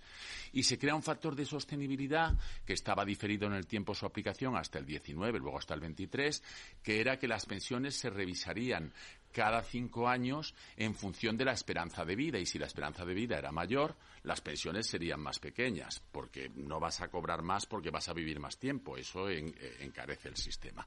[0.52, 4.56] y se crea un factor de sostenibilidad que estaba diferido en el tiempo su aplicación
[4.56, 6.44] hasta el 19, luego hasta el 23,
[6.84, 8.94] que era que las pensiones se revisarían
[9.34, 13.14] cada cinco años en función de la esperanza de vida y si la esperanza de
[13.14, 17.90] vida era mayor, las pensiones serían más pequeñas porque no vas a cobrar más porque
[17.90, 18.96] vas a vivir más tiempo.
[18.96, 20.86] Eso eh, encarece el sistema.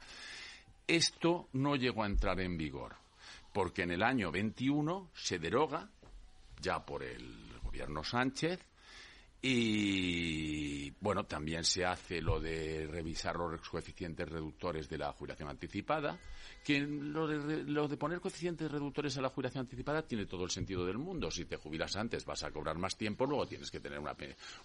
[0.87, 2.97] Esto no llegó a entrar en vigor,
[3.53, 5.91] porque en el año 21 se deroga,
[6.61, 8.61] ya por el gobierno Sánchez,
[9.49, 16.19] Y bueno, también se hace lo de revisar los coeficientes reductores de la jubilación anticipada,
[16.65, 20.51] que lo de, lo de poner coeficientes reductores a la jubilación anticipada tiene todo el
[20.51, 21.31] sentido del mundo.
[21.31, 24.16] Si te jubilas antes vas a cobrar más tiempo, luego tienes que tener una,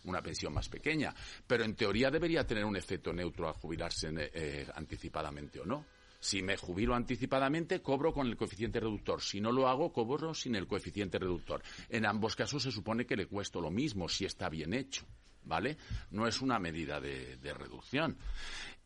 [0.05, 1.13] una pensión más pequeña.
[1.45, 5.85] Pero en teoría debería tener un efecto neutro al jubilarse eh, anticipadamente o no.
[6.21, 9.21] Si me jubilo anticipadamente, cobro con el coeficiente reductor.
[9.21, 11.63] Si no lo hago, cobro sin el coeficiente reductor.
[11.89, 15.03] En ambos casos se supone que le cuesto lo mismo si está bien hecho.
[15.43, 15.77] ¿Vale?
[16.11, 18.15] No es una medida de, de reducción.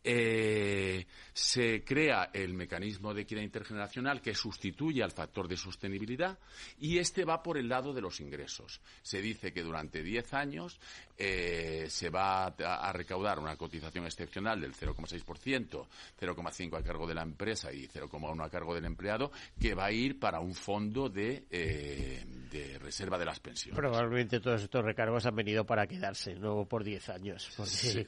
[0.08, 6.38] Eh, se crea el mecanismo de equidad intergeneracional que sustituye al factor de sostenibilidad
[6.78, 8.80] y este va por el lado de los ingresos.
[9.02, 10.78] Se dice que durante 10 años
[11.18, 15.86] eh, se va a, recaudar una cotización excepcional del 0,6%,
[16.20, 19.92] 0,5% a cargo de la empresa y 0,1% a cargo del empleado, que va a
[19.92, 23.76] ir para un fondo de, eh, de reserva de las pensiones.
[23.76, 27.50] Probablemente todos estos recargos han venido para quedarse, no por 10 años.
[27.64, 28.06] sí,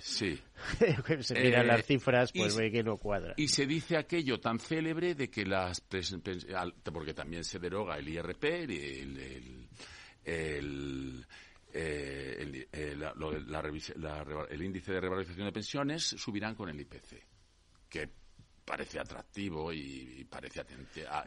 [0.00, 0.40] sí.
[1.42, 3.34] las eh, cifras, pues ve que no cuadra.
[3.36, 5.82] Y se dice aquello tan célebre de que las...
[6.92, 9.68] porque también se deroga el IRP, el, el,
[10.24, 11.26] el
[14.50, 17.22] el índice de revalorización de pensiones subirán con el IPC,
[17.88, 18.10] que
[18.70, 20.64] parece atractivo y, parece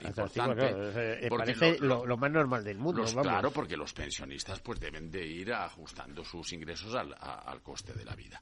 [0.06, 1.26] importante.
[1.26, 3.04] Eh, parece lo, más normal del mundo.
[3.04, 8.06] Claro, porque los pensionistas pues deben de ir ajustando sus ingresos al, al coste de
[8.06, 8.42] la vida.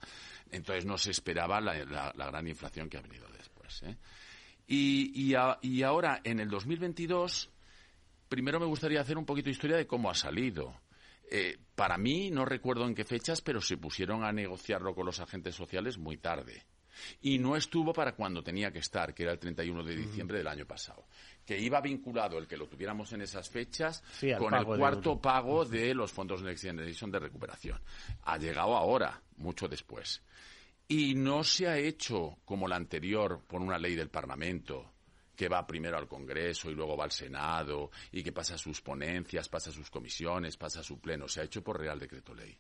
[0.52, 3.82] Entonces no se esperaba la, gran inflación que ha venido después.
[3.84, 3.98] ¿eh?
[4.68, 5.34] Y,
[5.64, 7.50] y, ahora, en el 2022,
[8.30, 10.80] primero me gustaría hacer un poquito de historia de cómo ha salido.
[11.32, 15.20] Eh, para mí, no recuerdo en qué fechas, pero se pusieron a negociarlo con los
[15.20, 16.66] agentes sociales muy tarde.
[17.22, 20.48] Y no estuvo para cuando tenía que estar, que era el 31 de diciembre del
[20.48, 21.06] año pasado.
[21.46, 24.04] Que iba vinculado el que lo tuviéramos en esas fechas
[24.38, 27.80] con el cuarto pago de los fondos Next Generation de recuperación.
[28.24, 30.22] Ha llegado ahora, mucho después.
[30.88, 34.92] Y no se ha hecho como la anterior por una ley del Parlamento,
[35.36, 39.50] que va primero al Congreso y luego va al Senado y que pasa sus ponencias,
[39.50, 41.28] pasa sus comisiones, pasa su pleno.
[41.28, 42.56] Se ha hecho por Real Decreto Ley.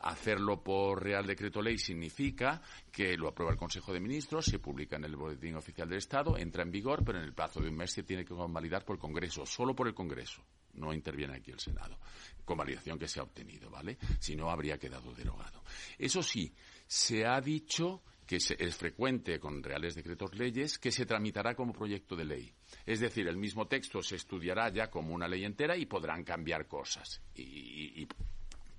[0.00, 2.60] Hacerlo por Real Decreto Ley significa
[2.90, 6.36] que lo aprueba el Consejo de Ministros, se publica en el Boletín Oficial del Estado,
[6.36, 8.96] entra en vigor, pero en el plazo de un mes se tiene que convalidar por
[8.96, 10.42] el Congreso, solo por el Congreso.
[10.74, 11.98] No interviene aquí el Senado.
[12.44, 13.98] Convalidación que se ha obtenido, ¿vale?
[14.18, 15.62] Si no, habría quedado derogado.
[15.98, 16.54] Eso sí,
[16.86, 22.16] se ha dicho que es frecuente con reales decretos leyes que se tramitará como proyecto
[22.16, 22.52] de ley.
[22.86, 26.66] Es decir, el mismo texto se estudiará ya como una ley entera y podrán cambiar
[26.66, 27.20] cosas.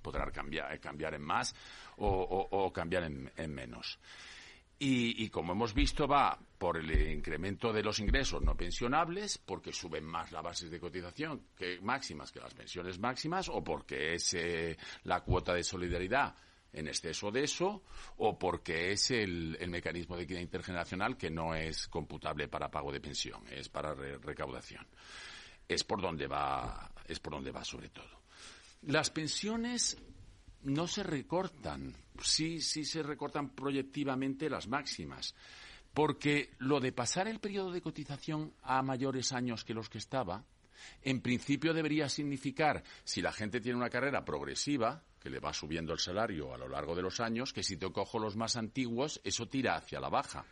[0.04, 1.54] Podrá cambiar, eh, cambiar en más
[1.96, 3.98] o, cambiar en, menos.
[4.78, 10.04] Y, como hemos visto, va por el incremento de los ingresos no pensionables, porque suben
[10.04, 14.76] más las bases de cotización que máximas que las pensiones máximas, o porque es eh,
[15.04, 16.34] la cuota de solidaridad
[16.74, 17.84] en exceso de eso,
[18.18, 23.00] o porque es el, mecanismo de equidad intergeneracional que no es computable para pago de
[23.00, 24.86] pensión, es para recaudación.
[25.66, 28.23] Es por donde va, es por donde va sobre todo.
[28.86, 29.96] Las pensiones
[30.62, 35.34] no se recortan, sí, sí se recortan proyectivamente las máximas,
[35.94, 40.44] porque lo de pasar el periodo de cotización a mayores años que los que estaba,
[41.02, 45.94] en principio debería significar, si la gente tiene una carrera progresiva, que le va subiendo
[45.94, 49.18] el salario a lo largo de los años, que si te cojo los más antiguos,
[49.24, 50.44] eso tira hacia la baja.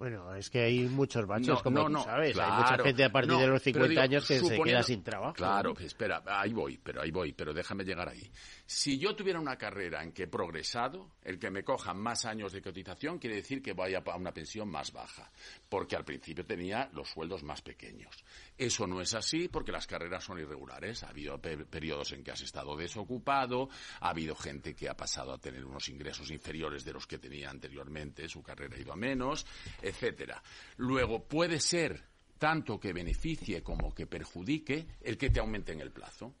[0.00, 2.38] Bueno, es que hay muchos baches, como tú sabes.
[2.38, 5.34] hay mucha gente a partir de los 50 años que se queda sin trabajo.
[5.34, 8.30] Claro, espera, ahí voy, pero ahí voy, pero déjame llegar ahí.
[8.64, 12.50] Si yo tuviera una carrera en que he progresado, el que me cojan más años
[12.54, 15.30] de cotización quiere decir que vaya a una pensión más baja,
[15.70, 18.24] porque al principio tenía los sueldos más pequeños.
[18.58, 21.04] Eso no es así porque las carreras son irregulares.
[21.04, 25.38] Ha habido periodos en que has estado desocupado, ha habido gente que ha pasado a
[25.38, 29.46] tener unos ingresos inferiores de los que tenía anteriormente, su carrera ha ido a menos,
[29.80, 30.42] etcétera.
[30.76, 32.02] Luego puede ser
[32.36, 36.34] tanto que beneficie como que perjudique el que te aumente en el plazo.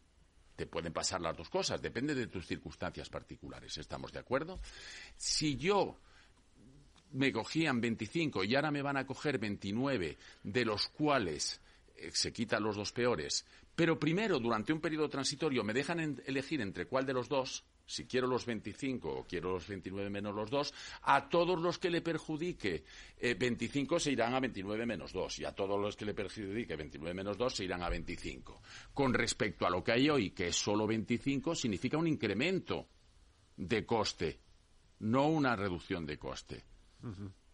[0.56, 3.78] Te pueden pasar las dos cosas, depende de tus circunstancias particulares.
[3.78, 4.58] ¿Estamos de acuerdo?
[5.16, 6.00] Si yo
[7.12, 11.60] me cogían 25 y ahora me van a coger 29, de los cuales
[11.96, 13.44] eh, se quitan los dos peores,
[13.80, 18.06] pero primero, durante un periodo transitorio, me dejan elegir entre cuál de los dos, si
[18.06, 22.02] quiero los 25 o quiero los 29 menos los 2, a todos los que le
[22.02, 22.84] perjudique
[23.20, 26.76] 25 eh, se irán a 29 menos 2 y a todos los que le perjudique
[26.76, 28.60] 29 menos 2 se irán a 25.
[28.92, 32.86] Con respecto a lo que hay hoy, que es solo 25, significa un incremento
[33.56, 34.40] de coste,
[34.98, 36.69] no una reducción de coste.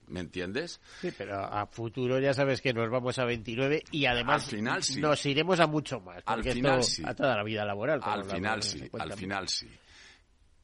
[0.08, 0.80] ¿Me entiendes?
[1.00, 4.52] Sí, pero a futuro ya sabes que nos vamos a 29 y además
[4.98, 6.22] nos iremos a mucho más.
[6.26, 7.02] Al final sí.
[7.04, 8.00] A toda la vida laboral.
[8.02, 9.68] Al final sí, al final sí.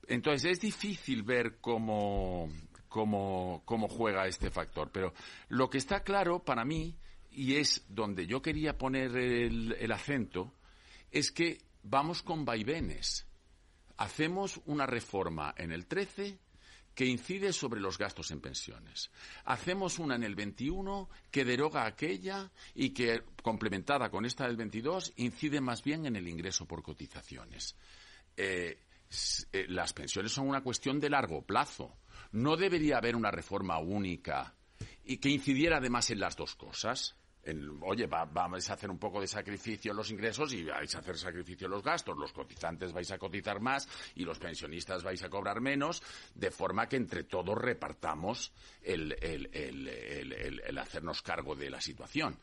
[0.06, 2.48] Entonces es difícil ver cómo,
[2.88, 4.90] cómo, cómo juega este factor.
[4.92, 5.12] Pero
[5.48, 6.96] lo que está claro para mí,
[7.30, 10.52] y es donde yo quería poner el, el acento,
[11.10, 13.26] es que vamos con vaivenes.
[13.96, 16.38] Hacemos una reforma en el 13
[16.94, 19.10] que incide sobre los gastos en pensiones.
[19.44, 25.12] Hacemos una en el 21 que deroga aquella y que, complementada con esta del 22,
[25.16, 27.76] incide más bien en el ingreso por cotizaciones.
[28.36, 28.78] Eh,
[29.52, 31.96] eh, las pensiones son una cuestión de largo plazo.
[32.32, 34.54] No debería haber una reforma única
[35.04, 37.16] y que incidiera además en las dos cosas
[37.82, 41.18] oye, vamos a hacer un poco de sacrificio en los ingresos y vais a hacer
[41.18, 42.16] sacrificio en los gastos.
[42.16, 46.02] Los cotizantes vais a cotizar más y los pensionistas vais a cobrar menos,
[46.34, 52.38] de forma que entre todos repartamos el, el hacernos cargo de la situación.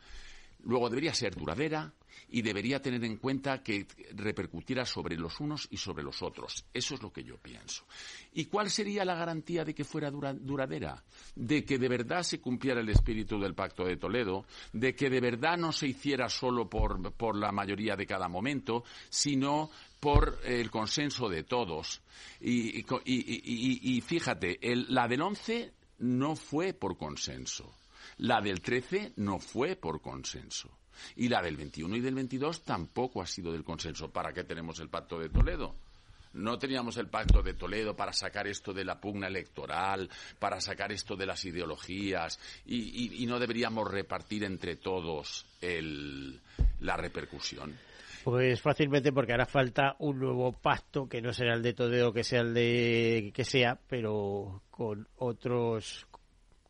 [0.63, 1.93] Luego debería ser duradera
[2.31, 6.65] y debería tener en cuenta que repercutiera sobre los unos y sobre los otros.
[6.73, 7.85] Eso es lo que yo pienso.
[8.33, 11.03] ¿Y cuál sería la garantía de que fuera duradera?
[11.35, 15.21] De que de verdad se cumpliera el espíritu del Pacto de Toledo, de que de
[15.21, 16.99] verdad no se hiciera solo por,
[17.35, 22.01] la mayoría de cada momento, sino por el consenso de todos.
[22.41, 27.73] Y, fíjate, la del 11 no fue por consenso
[28.19, 30.69] la del 13 no fue por consenso.
[31.15, 34.11] Y la del 21 y del 22 tampoco ha sido del consenso.
[34.11, 35.75] ¿Para qué tenemos el pacto de Toledo?
[36.33, 40.91] No teníamos el pacto de Toledo para sacar esto de la pugna electoral, para sacar
[40.91, 47.75] esto de las ideologías, y, no deberíamos repartir entre todos la repercusión.
[48.23, 52.25] Pues fácilmente porque hará falta un nuevo pacto que no será el de Toledo, que
[52.25, 56.05] sea el de que sea, pero con otros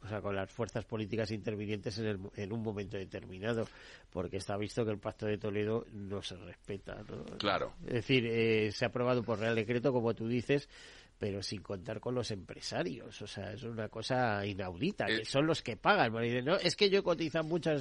[0.01, 3.67] o sea, con las fuerzas políticas intervinientes en, el, en un momento determinado,
[4.09, 7.03] porque está visto que el Pacto de Toledo no se respeta.
[7.37, 7.73] Claro.
[7.85, 10.69] Es decir, eh, se ha aprobado por Real Decreto, como tú dices,
[11.19, 13.21] pero sin contar con los empresarios.
[13.21, 16.13] O sea, es una cosa inaudita, que eh, son los que pagan.
[16.45, 17.71] no, es que yo cotizo mucho.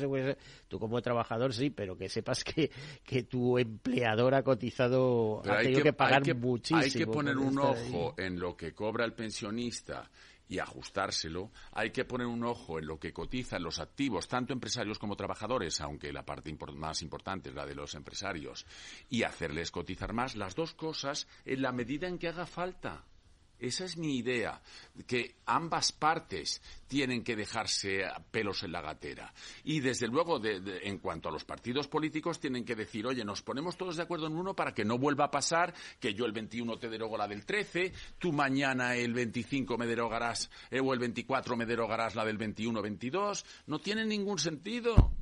[0.66, 2.68] Tú como trabajador sí, pero que sepas que,
[3.04, 6.80] que tu empleador ha cotizado, ha tenido que, pagar muchísimo.
[6.80, 10.10] Hay que poner un ojo en lo que cobra el pensionista
[10.49, 14.99] y ajustárselo, hay que poner un ojo en lo que cotizan los activos, tanto empresarios
[14.99, 18.66] como trabajadores, aunque la parte más importante es la de los empresarios,
[19.11, 23.05] y hacerles cotizar más, las dos cosas en la medida en que haga falta.
[23.59, 24.61] Esa es mi idea,
[25.06, 29.32] que ambas partes tienen que dejarse pelos en la gatera.
[29.64, 33.76] Y desde luego, en cuanto a los partidos políticos, tienen que decir, oye, nos ponemos
[33.76, 36.78] todos de acuerdo en uno para que no vuelva a pasar que yo el 21
[36.78, 41.56] te derogo la del 13, tú mañana el 25 me derogarás, eh, o el 24
[41.56, 43.44] me derogarás la del 21-22.
[43.66, 45.12] No tiene ningún sentido.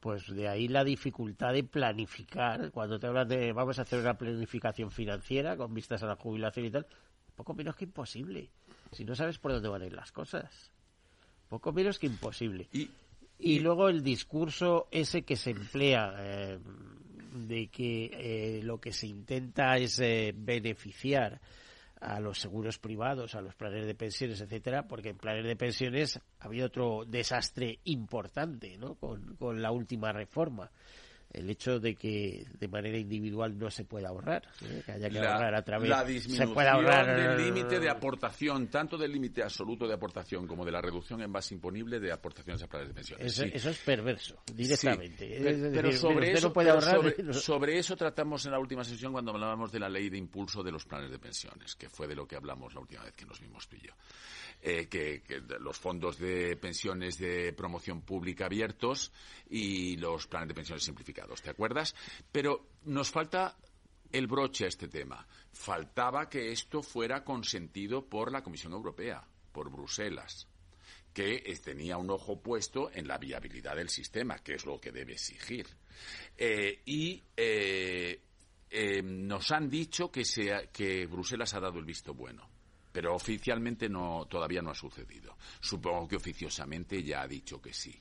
[0.00, 2.72] Pues de ahí la dificultad de planificar.
[2.72, 6.66] Cuando te hablas de vamos a hacer una planificación financiera con vistas a la jubilación
[6.66, 6.86] y tal,
[7.42, 8.50] poco menos que imposible.
[8.92, 10.70] Si no sabes por dónde van a ir las cosas.
[11.48, 12.68] Poco menos que imposible.
[13.38, 16.58] Y, luego el discurso ese que se emplea eh,
[17.34, 21.40] de que eh, lo que se intenta es eh, beneficiar
[22.00, 26.20] a los seguros privados, a los planes de pensiones, etcétera, porque en planes de pensiones
[26.38, 28.94] había otro desastre importante, ¿no?
[28.94, 30.70] Con, con la última reforma
[31.32, 34.82] el hecho de que de manera individual no se pueda ahorrar, ¿eh?
[34.84, 38.68] que haya que ahorrar a través la disminución se puede ahorrar del límite de aportación,
[38.68, 42.62] tanto del límite absoluto de aportación como de la reducción en base imponible de aportaciones
[42.62, 43.38] a planes de pensiones.
[43.38, 45.70] Eso, es perverso, directamente.
[45.72, 47.00] pero, sobre, eso, puede ahorrar,
[47.32, 50.72] sobre, eso tratamos en la última sesión cuando hablábamos de la ley de impulso de
[50.72, 53.40] los planes de pensiones, que fue de lo que hablamos la última vez que nos
[53.40, 53.92] vimos tú y yo.
[54.64, 55.24] Eh, que,
[55.58, 59.10] los fondos de pensiones de promoción pública abiertos
[59.50, 61.96] y los planes de pensiones simplificados, ¿te acuerdas?
[62.30, 63.56] Pero nos falta
[64.12, 65.26] el broche a este tema.
[65.52, 70.46] Faltaba que esto fuera consentido por la Comisión Europea, por Bruselas
[71.12, 75.12] que tenía un ojo puesto en la viabilidad del sistema, que es lo que debe
[75.12, 75.66] exigir.
[76.38, 78.22] Eh, y eh,
[79.04, 80.22] nos han dicho que,
[80.72, 82.51] que Bruselas ha dado el visto bueno
[82.92, 85.36] pero oficialmente no, todavía no ha sucedido.
[85.60, 87.98] Supongo que oficiosamente ya ha dicho que sí.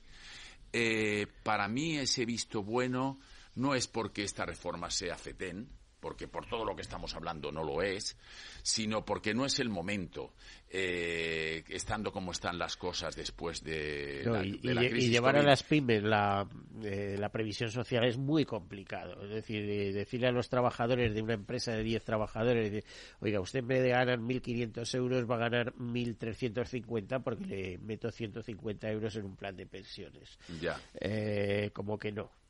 [0.74, 3.20] Eh, para mí ese visto bueno
[3.56, 5.68] no es porque esta reforma sea FETEN,
[6.02, 8.18] porque por todo lo que estamos hablando no lo es,
[8.64, 10.34] sino porque no es el momento,
[10.70, 15.06] eh, estando como están las cosas después de, la, y, crisis.
[15.06, 16.48] Y llevar a las pymes la,
[16.84, 19.24] eh, la previsión social es muy complicado.
[19.24, 22.84] Es decir, decirle a los trabajadores de una empresa de 10 trabajadores,
[23.20, 28.12] oiga, usted en vez de ganar 1.500 euros va a ganar 1.350 porque le meto
[28.12, 30.40] 150 euros en un plan de pensiones.
[30.60, 30.80] Ya.
[31.00, 32.41] Eh, como que no.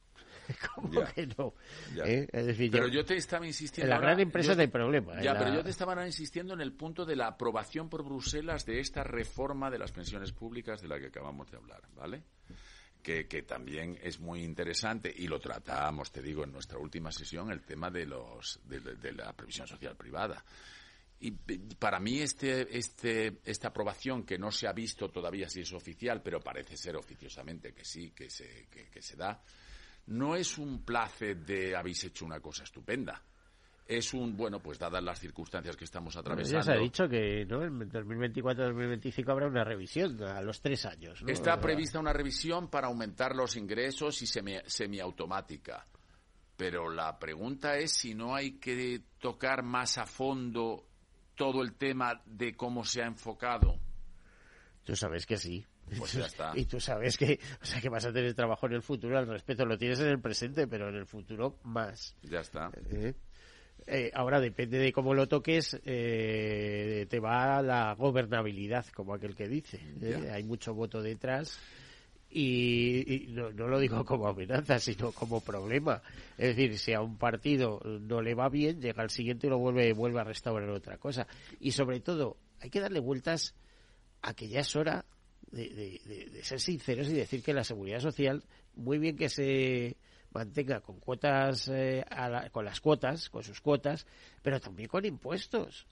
[0.76, 1.54] ¿Cómo que no?
[1.96, 2.04] Ya.
[2.06, 2.28] ¿Eh?
[2.32, 3.86] Es decir, pero yo te estaba insistiendo.
[3.86, 5.14] En la ahora- gran empresa no hay problema.
[5.22, 8.04] Ya, en la- pero yo te estaba insistiendo en el punto de la aprobación por
[8.04, 12.24] Bruselas de esta reforma de las pensiones públicas de la que acabamos de hablar, ¿vale?
[13.02, 17.52] Que, que también es muy interesante y lo tratamos, te digo, en nuestra última sesión,
[17.52, 20.44] el tema de los de, de la previsión social privada.
[21.24, 25.72] Y para mí este, este, esta aprobación que no se ha visto todavía si es
[25.72, 29.40] oficial, pero parece ser oficiosamente que sí, que se, que, que se da,
[30.08, 33.22] no es un place de habéis hecho una cosa estupenda.
[33.86, 36.60] Es un, bueno, pues dadas las circunstancias que estamos Bueno, atravesando.
[36.60, 37.64] ya se ha dicho que ¿no?
[37.64, 41.22] en 2024-2025 habrá una revisión a los tres años.
[41.22, 41.30] ¿no?
[41.30, 45.86] Está prevista una revisión para aumentar los ingresos y semi- semiautomática.
[46.56, 50.86] Pero la pregunta es si no hay que tocar más a fondo
[51.36, 53.78] todo el tema de cómo se ha enfocado.
[54.86, 55.66] Tú sabes que sí.
[55.98, 56.54] Pues ya está.
[56.56, 59.28] Y tú sabes que, o sea, que vas a tener trabajo en el futuro al
[59.28, 59.66] respecto.
[59.66, 62.16] Lo tienes en el presente, pero en el futuro más.
[62.24, 62.72] Ya está.
[62.92, 63.14] ¿eh?
[63.88, 69.48] Eh, ahora depende de cómo lo toques, eh, te va la gobernabilidad, como aquel que
[69.48, 69.80] dice.
[70.02, 70.30] ¿eh?
[70.32, 71.60] Hay mucho voto detrás
[72.30, 76.02] y, y no, no lo digo como amenaza, sino como problema.
[76.38, 79.58] Es decir, si a un partido no le va bien, llega al siguiente y lo
[79.58, 81.28] vuelve, vuelve a restaurar otra cosa.
[81.60, 83.56] Y sobre todo, hay que darle vueltas
[84.22, 85.06] a que ya es hora
[85.52, 88.44] de, de- de- ser sinceros y decir que la seguridad social,
[88.76, 89.96] muy bien que se
[90.34, 94.06] mantenga con cuotas, eh, a la- con las cuotas, con sus cuotas,
[94.42, 95.86] pero también con impuestos.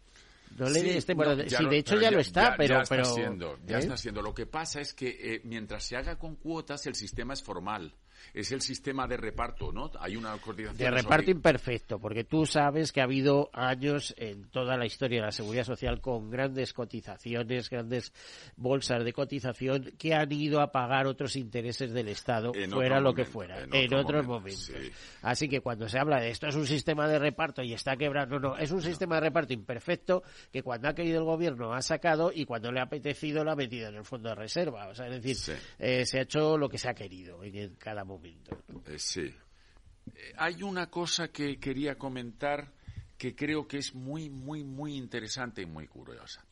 [0.58, 2.96] No le Sí, estemos- no, sí, lo- de hecho ya, lo está, pero, ya está
[2.96, 3.80] pero siendo, ya ¿eh?
[3.82, 4.22] está siendo.
[4.22, 7.94] Lo que pasa es que eh, mientras se haga con cuotas, el sistema es formal.
[8.34, 9.92] Es el sistema de reparto, ¿no?
[10.00, 10.78] Hay una coordinación.
[10.78, 15.26] de reparto imperfecto, porque tú sabes que ha habido años en toda la historia de
[15.28, 18.14] la seguridad social con grandes cotizaciones, grandes
[18.56, 23.14] bolsas de cotización que han ido a pagar otros intereses del Estado, En fuera lo
[23.14, 24.86] que fuera, en en, otro otros momento, momentos.
[24.86, 24.92] sí.
[25.22, 28.40] Así que cuando se habla de esto es un sistema de reparto y está quebrado,
[28.40, 31.82] no, no, es un sistema de reparto imperfecto que cuando ha querido el gobierno ha
[31.82, 34.88] sacado y cuando le ha apetecido lo ha metido en el fondo de reserva.
[34.88, 38.04] O sea, es decir, eh, se ha hecho lo que se ha querido en cada
[38.04, 38.09] momento.
[38.18, 38.84] ¿No?
[38.86, 39.22] Eh, sí.
[39.22, 42.74] Eh, hay una cosa que quería comentar
[43.18, 46.46] que creo que es muy, muy, muy interesante y muy curiosa.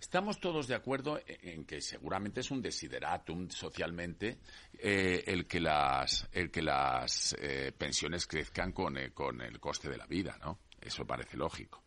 [0.00, 4.38] Estamos todos de acuerdo en en que seguramente es un desideratum socialmente
[4.78, 9.88] eh, el que las, el que las eh, pensiones crezcan con, eh, con el coste
[9.88, 10.58] de la vida, ¿no?
[10.80, 11.84] Eso parece lógico.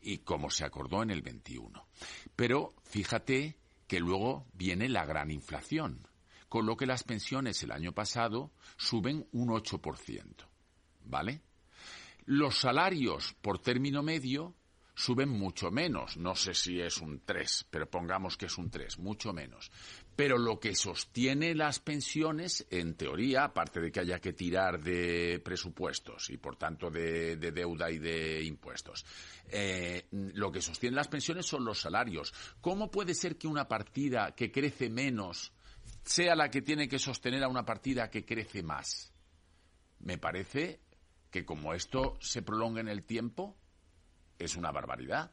[0.00, 1.86] Y como se acordó en el 21.
[2.36, 6.06] Pero fíjate que luego viene la gran inflación,
[6.54, 10.46] con lo que las pensiones el año pasado suben un 8%.
[11.04, 11.40] ¿Vale?
[12.26, 14.54] Los salarios por término medio
[14.94, 16.16] suben mucho menos.
[16.16, 19.72] No sé si es un 3, pero pongamos que es un 3, mucho menos.
[20.14, 25.42] Pero lo que sostiene las pensiones, en teoría, aparte de que haya que tirar de
[25.44, 29.04] presupuestos y por tanto de, de deuda y de impuestos,
[29.48, 32.32] eh, lo que sostiene las pensiones son los salarios.
[32.60, 35.52] ¿Cómo puede ser que una partida que crece menos
[36.04, 39.12] sea la que tiene que sostener a una partida que crece más?
[40.00, 40.80] Me parece
[41.30, 43.56] que como esto se prolonga en el tiempo,
[44.38, 45.32] es una barbaridad.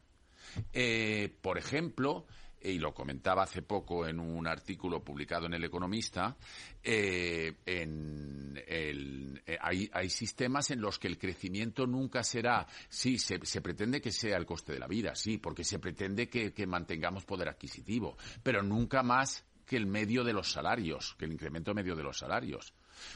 [0.73, 2.25] Eh, por ejemplo,
[2.63, 6.37] y lo comentaba hace poco en un artículo publicado en El Economista,
[6.83, 14.11] eh, eh, hay, sistemas en los que el crecimiento nunca será, sí, se, pretende que
[14.11, 18.63] sea el coste de la vida, sí, porque se pretende que mantengamos poder adquisitivo, pero
[18.63, 22.73] nunca más que el medio de los salarios, que el incremento medio de los salarios.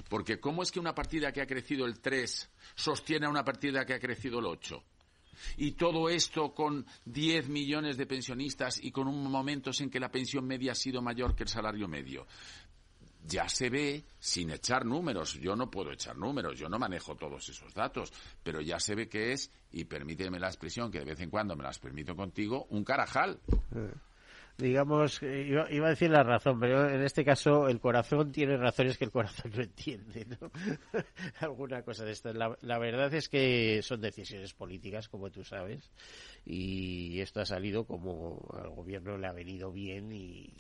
[0.08, 3.86] Porque ¿cómo es que una partida que ha crecido el 3 sostiene a una partida
[3.86, 4.82] que ha crecido el 8?
[5.58, 10.10] Y todo esto con 10 millones de pensionistas y con un momentos en que la
[10.10, 12.26] pensión media ha sido mayor que el salario medio.
[13.28, 17.49] Ya se ve, sin echar números, yo no puedo echar números, yo no manejo todos
[17.49, 21.20] esos datos, pero ya se ve que es, y permíteme la expresión que de vez
[21.20, 23.41] en cuando me las permito contigo, un carajal.
[24.58, 28.97] Digamos, eh, iba, a decir la razón, pero en este caso el corazón tiene razones
[28.97, 30.51] que el corazón no entiende, ¿no?
[31.39, 32.32] Alguna cosa de esta.
[32.34, 35.91] La, la verdad es que son decisiones políticas, como tú sabes,
[36.45, 40.53] y esto ha salido como al gobierno le ha venido bien y...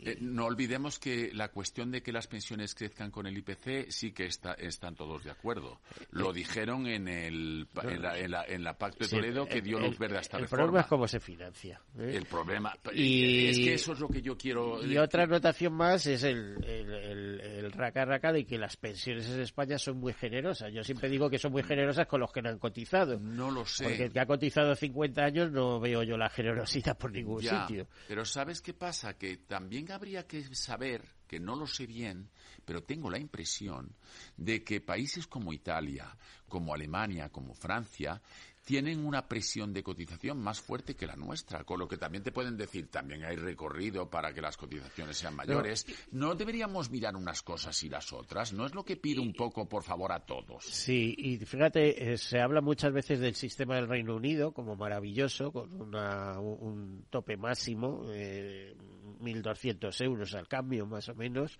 [0.00, 4.12] Eh, no olvidemos que la cuestión de que las pensiones crezcan con el IPC sí
[4.12, 5.80] que está, están todos de acuerdo.
[6.10, 9.62] Lo dijeron en el en la, en la, en la Pacto de Toledo que el-
[9.64, 10.64] dio el- luz verde a esta El reforma.
[10.64, 11.80] problema es cómo se financia.
[11.98, 12.12] ¿eh?
[12.14, 14.84] El problema Y- es que eso es lo que yo quiero.
[14.84, 19.28] Y otra anotación más es el, el- el- el raca raca de que las pensiones
[19.28, 20.72] en España son muy generosas.
[20.72, 23.20] Yo siempre digo que son muy generosas con los que no han cotizado.
[23.20, 23.84] No lo sé.
[23.84, 27.86] Porque el que ha cotizado 50 años no veo yo la generosidad por ningún sitio.
[28.08, 29.18] Pero ¿sabes qué pasa?
[29.18, 32.30] Que también habría que saber, que no lo sé bien,
[32.64, 33.94] pero tengo la impresión
[34.36, 36.16] de que países como Italia,
[36.48, 38.20] como Alemania, como Francia,
[38.64, 42.32] tienen una presión de cotización más fuerte que la nuestra, con lo que también te
[42.32, 45.86] pueden decir, también hay recorrido para que las cotizaciones sean mayores.
[46.12, 49.68] No, deberíamos mirar unas cosas y las otras, ¿no es lo que pido un poco,
[49.68, 50.64] por favor, a todos?
[50.64, 55.50] Sí, y fíjate, eh, se habla muchas veces del sistema del Reino Unido como maravilloso,
[55.52, 58.76] con una, un tope máximo, eh,
[59.20, 61.58] 1.200 euros al cambio, más o menos.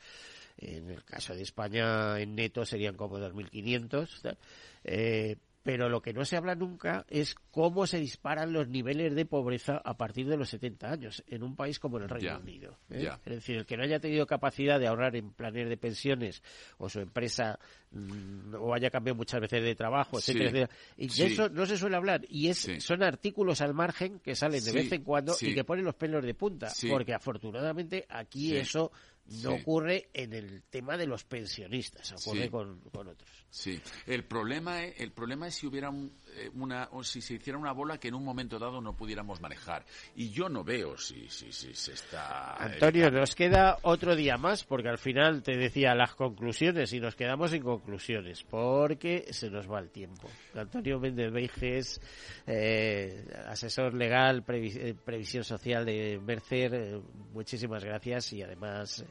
[0.59, 4.37] En el caso de España, en neto serían como 2.500.
[4.85, 9.25] Eh, pero lo que no se habla nunca es cómo se disparan los niveles de
[9.25, 12.79] pobreza a partir de los 70 años en un país como el Reino Unido.
[12.91, 13.09] ¿eh?
[13.25, 16.43] Es decir, el que no haya tenido capacidad de ahorrar en planes de pensiones
[16.79, 17.59] o su empresa
[17.93, 21.97] mm, o haya cambiado muchas veces de trabajo, etcétera, Y de eso no se suele
[21.97, 25.65] hablar y es son artículos al margen que salen de vez en cuando y que
[25.65, 28.91] ponen los pelos de punta, porque afortunadamente aquí eso
[29.27, 33.31] no ocurre en el tema de los pensionistas, ocurre con, con, otros.
[33.51, 36.13] Sí, el problema, es, el problema es si hubiera un,
[36.55, 39.85] una, o si se hiciera una bola que en un momento dado no pudiéramos manejar.
[40.17, 42.55] Y yo no veo si, si, si se está.
[42.55, 47.17] Antonio, nos queda otro día más, porque al final te decía las conclusiones y nos
[47.17, 50.29] quedamos en conclusiones, porque se nos va el tiempo.
[50.55, 52.01] Antonio Méndez Beiges,
[52.47, 57.01] eh, asesor legal, eh, previsión social de Mercer,
[57.33, 59.05] muchísimas gracias y además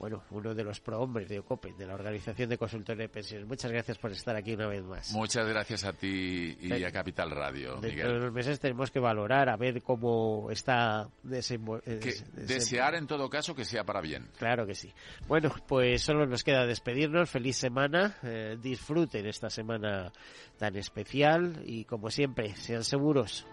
[0.00, 3.46] bueno, uno de los prohombres de OCOPE, de la Organización de Consultores de Pensiones.
[3.46, 5.12] Muchas gracias por estar aquí una vez más.
[5.12, 9.50] Muchas gracias a ti y a Capital Radio, Dentro de unos meses tenemos que valorar,
[9.50, 12.06] a ver cómo está desenvolviendo.
[12.32, 14.26] Desear en todo caso que sea para bien.
[14.38, 14.90] Claro que sí.
[15.28, 17.28] Bueno, pues solo nos queda despedirnos.
[17.28, 18.16] Feliz semana.
[18.22, 20.10] Eh, disfruten esta semana
[20.56, 23.46] tan especial y como siempre, sean seguros.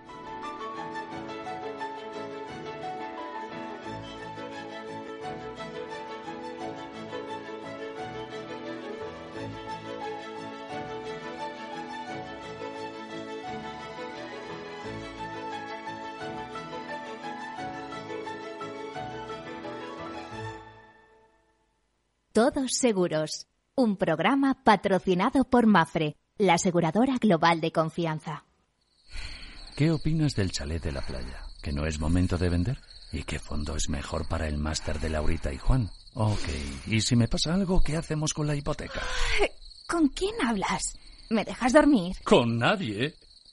[22.57, 23.45] Todos Seguros,
[23.75, 28.45] un programa patrocinado por Mafre, la aseguradora global de confianza.
[29.75, 31.43] ¿Qué opinas del chalet de la playa?
[31.61, 32.79] ¿Que no es momento de vender?
[33.11, 35.91] ¿Y qué fondo es mejor para el máster de Laurita y Juan?
[36.15, 36.49] Ok,
[36.87, 39.03] ¿y si me pasa algo, qué hacemos con la hipoteca?
[39.87, 40.97] ¿Con quién hablas?
[41.29, 42.15] ¿Me dejas dormir?
[42.23, 43.13] Con nadie.